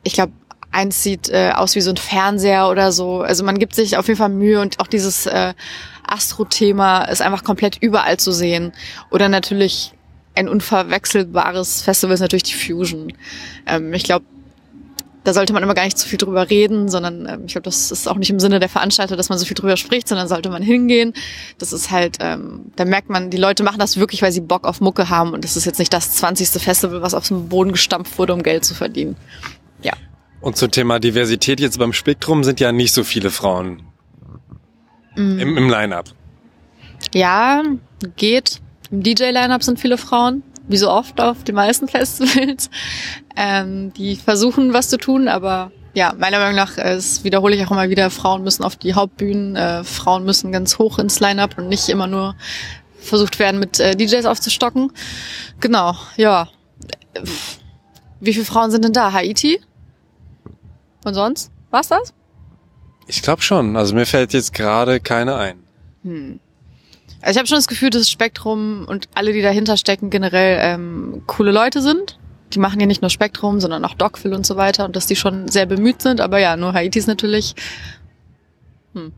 [0.03, 0.31] ich glaube,
[0.77, 3.21] eins sieht äh, aus wie so ein Fernseher oder so.
[3.21, 5.53] Also man gibt sich auf jeden Fall Mühe und auch dieses äh,
[6.07, 8.71] Astro-Thema ist einfach komplett überall zu sehen.
[9.09, 9.91] Oder natürlich
[10.35, 13.11] ein unverwechselbares Festival ist natürlich die Fusion.
[13.65, 14.25] Ähm, ich glaube,
[15.23, 17.91] da sollte man immer gar nicht zu viel drüber reden, sondern ähm, ich glaube, das
[17.91, 20.49] ist auch nicht im Sinne der Veranstalter, dass man so viel drüber spricht, sondern sollte
[20.49, 21.13] man hingehen.
[21.57, 24.65] Das ist halt, ähm, da merkt man, die Leute machen das wirklich, weil sie Bock
[24.65, 26.61] auf Mucke haben und das ist jetzt nicht das 20.
[26.61, 29.17] Festival, was auf dem Boden gestampft wurde, um Geld zu verdienen.
[30.41, 33.83] Und zum Thema Diversität jetzt beim Spektrum sind ja nicht so viele Frauen
[35.17, 35.39] Mm.
[35.39, 36.05] im, im Line-Up.
[37.13, 37.63] Ja,
[38.15, 38.61] geht.
[38.91, 42.69] Im DJ-Line-Up sind viele Frauen, wie so oft auf den meisten Festivals.
[43.39, 47.63] Ähm, die versuchen, was zu tun, aber ja, meiner Meinung nach, äh, das wiederhole ich
[47.63, 51.55] auch immer wieder, Frauen müssen auf die Hauptbühnen, äh, Frauen müssen ganz hoch ins Line-Up
[51.59, 52.35] und nicht immer nur
[52.99, 54.91] versucht werden, mit äh, DJs aufzustocken.
[55.59, 56.49] Genau, ja.
[58.19, 59.13] Wie viele Frauen sind denn da?
[59.13, 59.61] Haiti?
[61.05, 61.51] Und sonst?
[61.69, 62.13] War's das?
[63.07, 63.75] Ich glaube schon.
[63.75, 65.63] Also mir fällt jetzt gerade keine ein.
[66.03, 66.39] Hm.
[67.21, 71.23] Also ich habe schon das Gefühl, dass Spektrum und alle, die dahinter stecken, generell ähm,
[71.25, 72.19] coole Leute sind.
[72.53, 75.15] Die machen ja nicht nur Spektrum, sondern auch Dogville und so weiter und dass die
[75.15, 76.21] schon sehr bemüht sind.
[76.21, 77.55] Aber ja, nur Haiti ist natürlich.
[78.93, 79.11] Hm.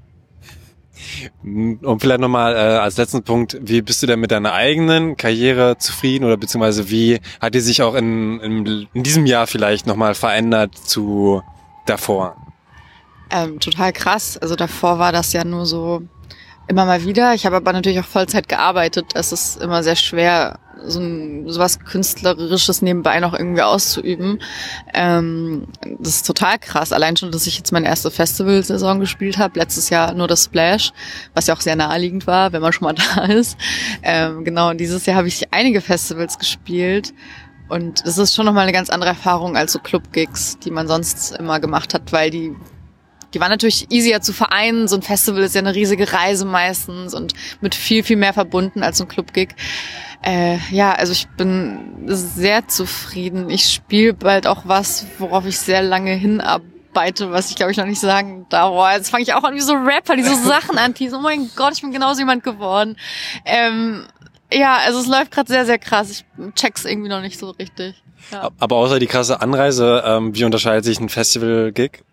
[1.81, 5.77] Und vielleicht nochmal äh, als letzten Punkt, wie bist du denn mit deiner eigenen Karriere
[5.77, 10.13] zufrieden oder beziehungsweise wie hat die sich auch in, in, in diesem Jahr vielleicht nochmal
[10.13, 11.41] verändert zu
[11.89, 12.35] davor?
[13.31, 14.37] Ähm, total krass.
[14.37, 16.01] Also davor war das ja nur so
[16.67, 17.33] immer mal wieder.
[17.33, 19.07] Ich habe aber natürlich auch Vollzeit gearbeitet.
[19.15, 24.39] Es ist immer sehr schwer, so ein, sowas Künstlerisches nebenbei noch irgendwie auszuüben.
[24.93, 25.67] Ähm,
[25.99, 26.93] das ist total krass.
[26.93, 29.59] Allein schon, dass ich jetzt meine erste Festivalsaison gespielt habe.
[29.59, 30.91] Letztes Jahr nur das Splash,
[31.33, 33.57] was ja auch sehr naheliegend war, wenn man schon mal da ist.
[34.03, 37.13] Ähm, genau, und dieses Jahr habe ich einige Festivals gespielt.
[37.69, 41.35] Und das ist schon nochmal eine ganz andere Erfahrung als so Club-Gigs, die man sonst
[41.37, 42.55] immer gemacht hat, weil die
[43.33, 44.87] die waren natürlich easier zu vereinen.
[44.87, 48.81] So ein Festival ist ja eine riesige Reise meistens und mit viel, viel mehr verbunden
[48.81, 49.49] als so ein Club-Gig.
[50.21, 53.49] Äh, ja, also ich bin sehr zufrieden.
[53.49, 57.85] Ich spiele bald auch was, worauf ich sehr lange hinarbeite, was ich glaube ich noch
[57.85, 58.71] nicht sagen darf.
[58.71, 61.19] Boah, jetzt fange ich auch an wie so Rapper, die so Sachen anteasen.
[61.19, 62.97] Oh mein Gott, ich bin genauso jemand geworden.
[63.45, 64.07] Ähm,
[64.51, 66.09] ja, also es läuft gerade sehr, sehr krass.
[66.11, 66.25] Ich
[66.55, 68.01] check's irgendwie noch nicht so richtig.
[68.31, 68.49] Ja.
[68.59, 72.03] Aber außer die krasse Anreise, ähm, wie unterscheidet sich ein Festival-Gig?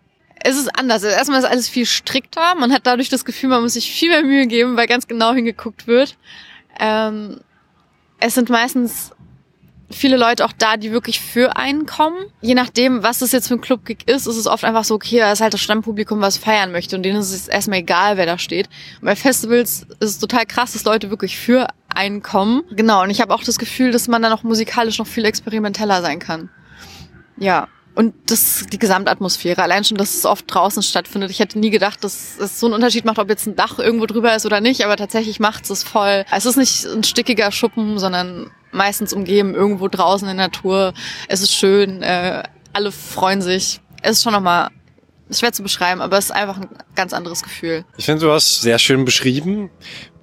[0.43, 1.03] es ist anders.
[1.03, 2.55] Also erstmal ist alles viel strikter.
[2.55, 5.33] Man hat dadurch das Gefühl, man muss sich viel mehr Mühe geben, weil ganz genau
[5.33, 6.17] hingeguckt wird.
[6.79, 7.41] Ähm,
[8.19, 9.11] es sind meistens
[9.89, 12.17] viele Leute auch da, die wirklich für einen kommen.
[12.41, 15.19] Je nachdem, was das jetzt für ein Clubgig ist, ist es oft einfach so, okay,
[15.19, 18.25] da ist halt das Stammpublikum, was feiern möchte und denen ist es erstmal egal, wer
[18.25, 18.67] da steht.
[19.01, 22.63] Und bei Festivals ist es total krass, dass Leute wirklich für einen kommen.
[22.71, 26.01] Genau, und ich habe auch das Gefühl, dass man dann auch musikalisch noch viel experimenteller
[26.01, 26.49] sein kann.
[27.37, 29.63] Ja, und das die Gesamtatmosphäre.
[29.63, 31.31] Allein schon, dass es oft draußen stattfindet.
[31.31, 34.05] Ich hätte nie gedacht, dass es so einen Unterschied macht, ob jetzt ein Dach irgendwo
[34.05, 36.23] drüber ist oder nicht, aber tatsächlich macht es voll.
[36.31, 40.93] Es ist nicht ein stickiger Schuppen, sondern meistens umgeben irgendwo draußen in der Natur.
[41.27, 42.43] Es ist schön, äh,
[42.73, 43.81] alle freuen sich.
[44.01, 44.69] Es ist schon nochmal
[45.31, 47.83] schwer zu beschreiben, aber es ist einfach ein ganz anderes Gefühl.
[47.97, 49.69] Ich finde, du hast sehr schön beschrieben.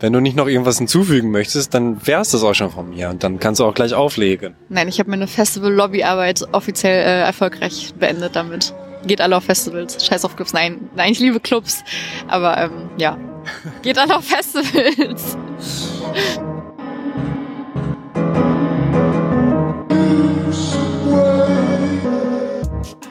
[0.01, 3.22] Wenn du nicht noch irgendwas hinzufügen möchtest, dann wär's das auch schon von mir und
[3.22, 4.55] dann kannst du auch gleich auflegen.
[4.68, 8.74] Nein, ich habe meine Festival-Lobbyarbeit offiziell äh, erfolgreich beendet damit.
[9.07, 10.05] Geht alle auf Festivals.
[10.05, 10.53] Scheiß auf Clubs.
[10.53, 11.84] Nein, nein, ich liebe Clubs.
[12.28, 13.18] Aber ähm, ja,
[13.82, 15.36] geht alle auf Festivals.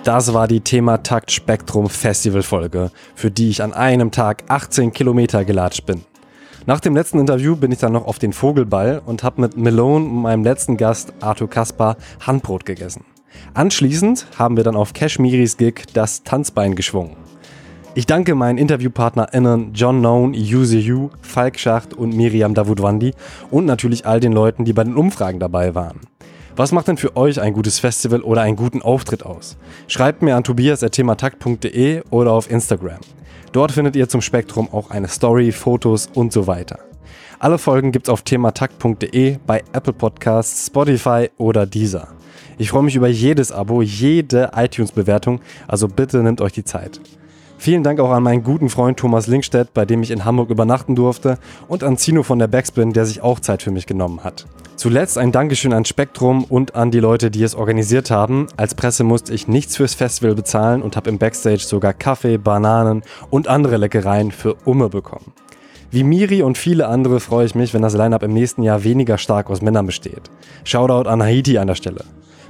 [0.04, 4.92] Das war die Thema Takt Spektrum Festival Folge, für die ich an einem Tag 18
[4.92, 6.04] Kilometer gelatscht bin.
[6.66, 10.06] Nach dem letzten Interview bin ich dann noch auf den Vogelball und habe mit Malone
[10.06, 13.06] und meinem letzten Gast Arthur Kaspar Handbrot gegessen.
[13.54, 17.23] Anschließend haben wir dann auf Kashmiris Gig das Tanzbein geschwungen.
[17.96, 23.14] Ich danke meinen InterviewpartnerInnen John Known, Yuzi Yu, Falk Schacht und Miriam Davudwandi
[23.52, 26.00] und natürlich all den Leuten, die bei den Umfragen dabei waren.
[26.56, 29.58] Was macht denn für euch ein gutes Festival oder einen guten Auftritt aus?
[29.88, 33.00] Schreibt mir an tobias.thematakt.de oder auf Instagram.
[33.52, 36.80] Dort findet ihr zum Spektrum auch eine Story, Fotos und so weiter.
[37.38, 42.08] Alle Folgen gibt's auf thematakt.de, bei Apple Podcasts, Spotify oder Deezer.
[42.58, 47.00] Ich freue mich über jedes Abo, jede iTunes-Bewertung, also bitte nehmt euch die Zeit.
[47.64, 50.98] Vielen Dank auch an meinen guten Freund Thomas Linkstedt, bei dem ich in Hamburg übernachten
[50.98, 51.38] durfte,
[51.70, 54.46] und an Zino von der Backspin, der sich auch Zeit für mich genommen hat.
[54.76, 58.48] Zuletzt ein Dankeschön an Spektrum und an die Leute, die es organisiert haben.
[58.58, 63.02] Als Presse musste ich nichts fürs Festival bezahlen und habe im Backstage sogar Kaffee, Bananen
[63.30, 65.32] und andere Leckereien für Umme bekommen.
[65.90, 69.18] Wie Miri und viele andere freue ich mich, wenn das Line-Up im nächsten Jahr weniger
[69.18, 70.24] stark aus Männern besteht.
[70.66, 72.04] Shoutout an Haiti an der Stelle.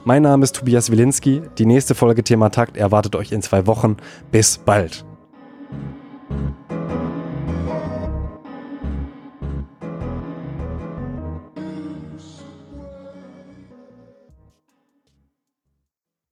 [0.06, 1.44] Mein Name ist Tobias Wilinski.
[1.58, 3.96] Die nächste Folge Thema Takt erwartet euch in zwei Wochen.
[4.32, 5.06] Bis bald.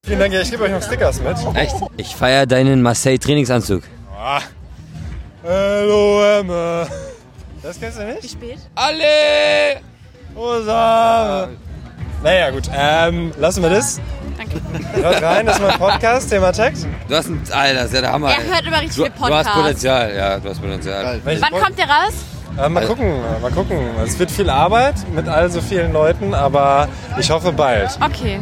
[0.05, 1.37] Vielen Dank, ja, ich gebe euch noch Stickers mit.
[1.55, 1.75] Echt?
[1.95, 3.83] Ich feiere deinen Marseille-Trainingsanzug.
[4.13, 4.41] Ah.
[5.43, 6.87] Hallo Emma.
[7.63, 8.23] Das kennst du nicht?
[8.23, 8.59] Wie spät?
[8.75, 9.79] Alle!
[10.35, 11.47] Rosa!
[12.23, 12.63] Naja, gut.
[12.75, 13.99] Ähm, lassen wir das.
[14.37, 15.03] Danke.
[15.03, 16.87] Hört rein, das ist mein Podcast, Thema Text.
[17.07, 18.29] Du hast ein, Alter, das ist ja der Hammer.
[18.31, 19.51] Er hört immer richtig du, viel Du hast.
[19.53, 21.19] Potenzial, ja, du hast Potenzial.
[21.23, 22.13] Wann kommt der raus?
[22.63, 23.77] Äh, mal gucken, mal gucken.
[24.03, 26.87] Es wird viel Arbeit mit all so vielen Leuten, aber
[27.19, 27.89] ich hoffe bald.
[28.03, 28.39] Okay.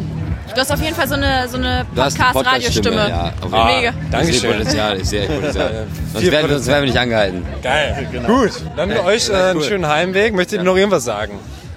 [0.54, 2.96] Du hast auf jeden Fall so eine, so eine Du hast eine Podcast-Radiostimme.
[2.96, 3.34] Podcast-Stimme, ja.
[3.40, 3.76] auf jeden Ah, Fall.
[3.76, 3.94] Mega.
[4.12, 4.34] Dankeschön.
[4.34, 5.88] Ich sehe Potenzial, ich sehe echt Potenzial.
[6.12, 7.46] sonst, Viel werden, wir- sonst werden wir nicht angehalten.
[7.62, 8.08] Geil.
[8.26, 10.34] Gut, dann euch äh, einen schönen Heimweg.
[10.34, 11.34] Möchtet ihr noch irgendwas sagen?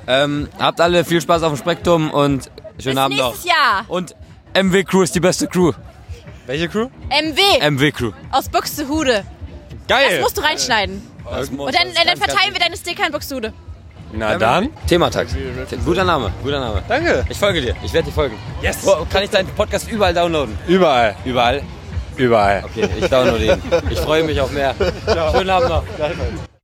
[0.07, 3.29] Ähm, habt alle viel Spaß auf dem Spektrum und schönen Bis Abend noch.
[3.31, 3.85] nächstes Jahr.
[3.89, 4.15] Und
[4.55, 5.73] MW Crew ist die beste Crew.
[6.47, 6.89] Welche Crew?
[7.09, 7.71] MW.
[7.71, 8.13] MW Crew.
[8.33, 9.25] Aus Buxtehude.
[9.89, 10.07] Geil.
[10.11, 11.03] Das musst du reinschneiden.
[11.31, 13.53] Das muss- Und dann, dann ganz, verteilen ganz wir deine Sticker in Buxtehude.
[14.15, 14.69] Na dann.
[14.87, 15.35] Thematakt.
[15.87, 16.83] Guter Name, guter Name.
[16.87, 17.25] Danke.
[17.31, 17.75] Ich folge dir.
[17.83, 18.37] Ich werde dir folgen.
[18.61, 18.79] Yes.
[18.83, 20.59] Wo, kann ich deinen Podcast überall downloaden?
[20.67, 21.15] Überall.
[21.25, 21.63] Überall?
[22.17, 22.63] Überall.
[22.65, 23.63] Okay, ich downloade ihn.
[23.89, 24.75] Ich freue mich auf mehr.
[25.33, 25.85] Schönen Abend noch.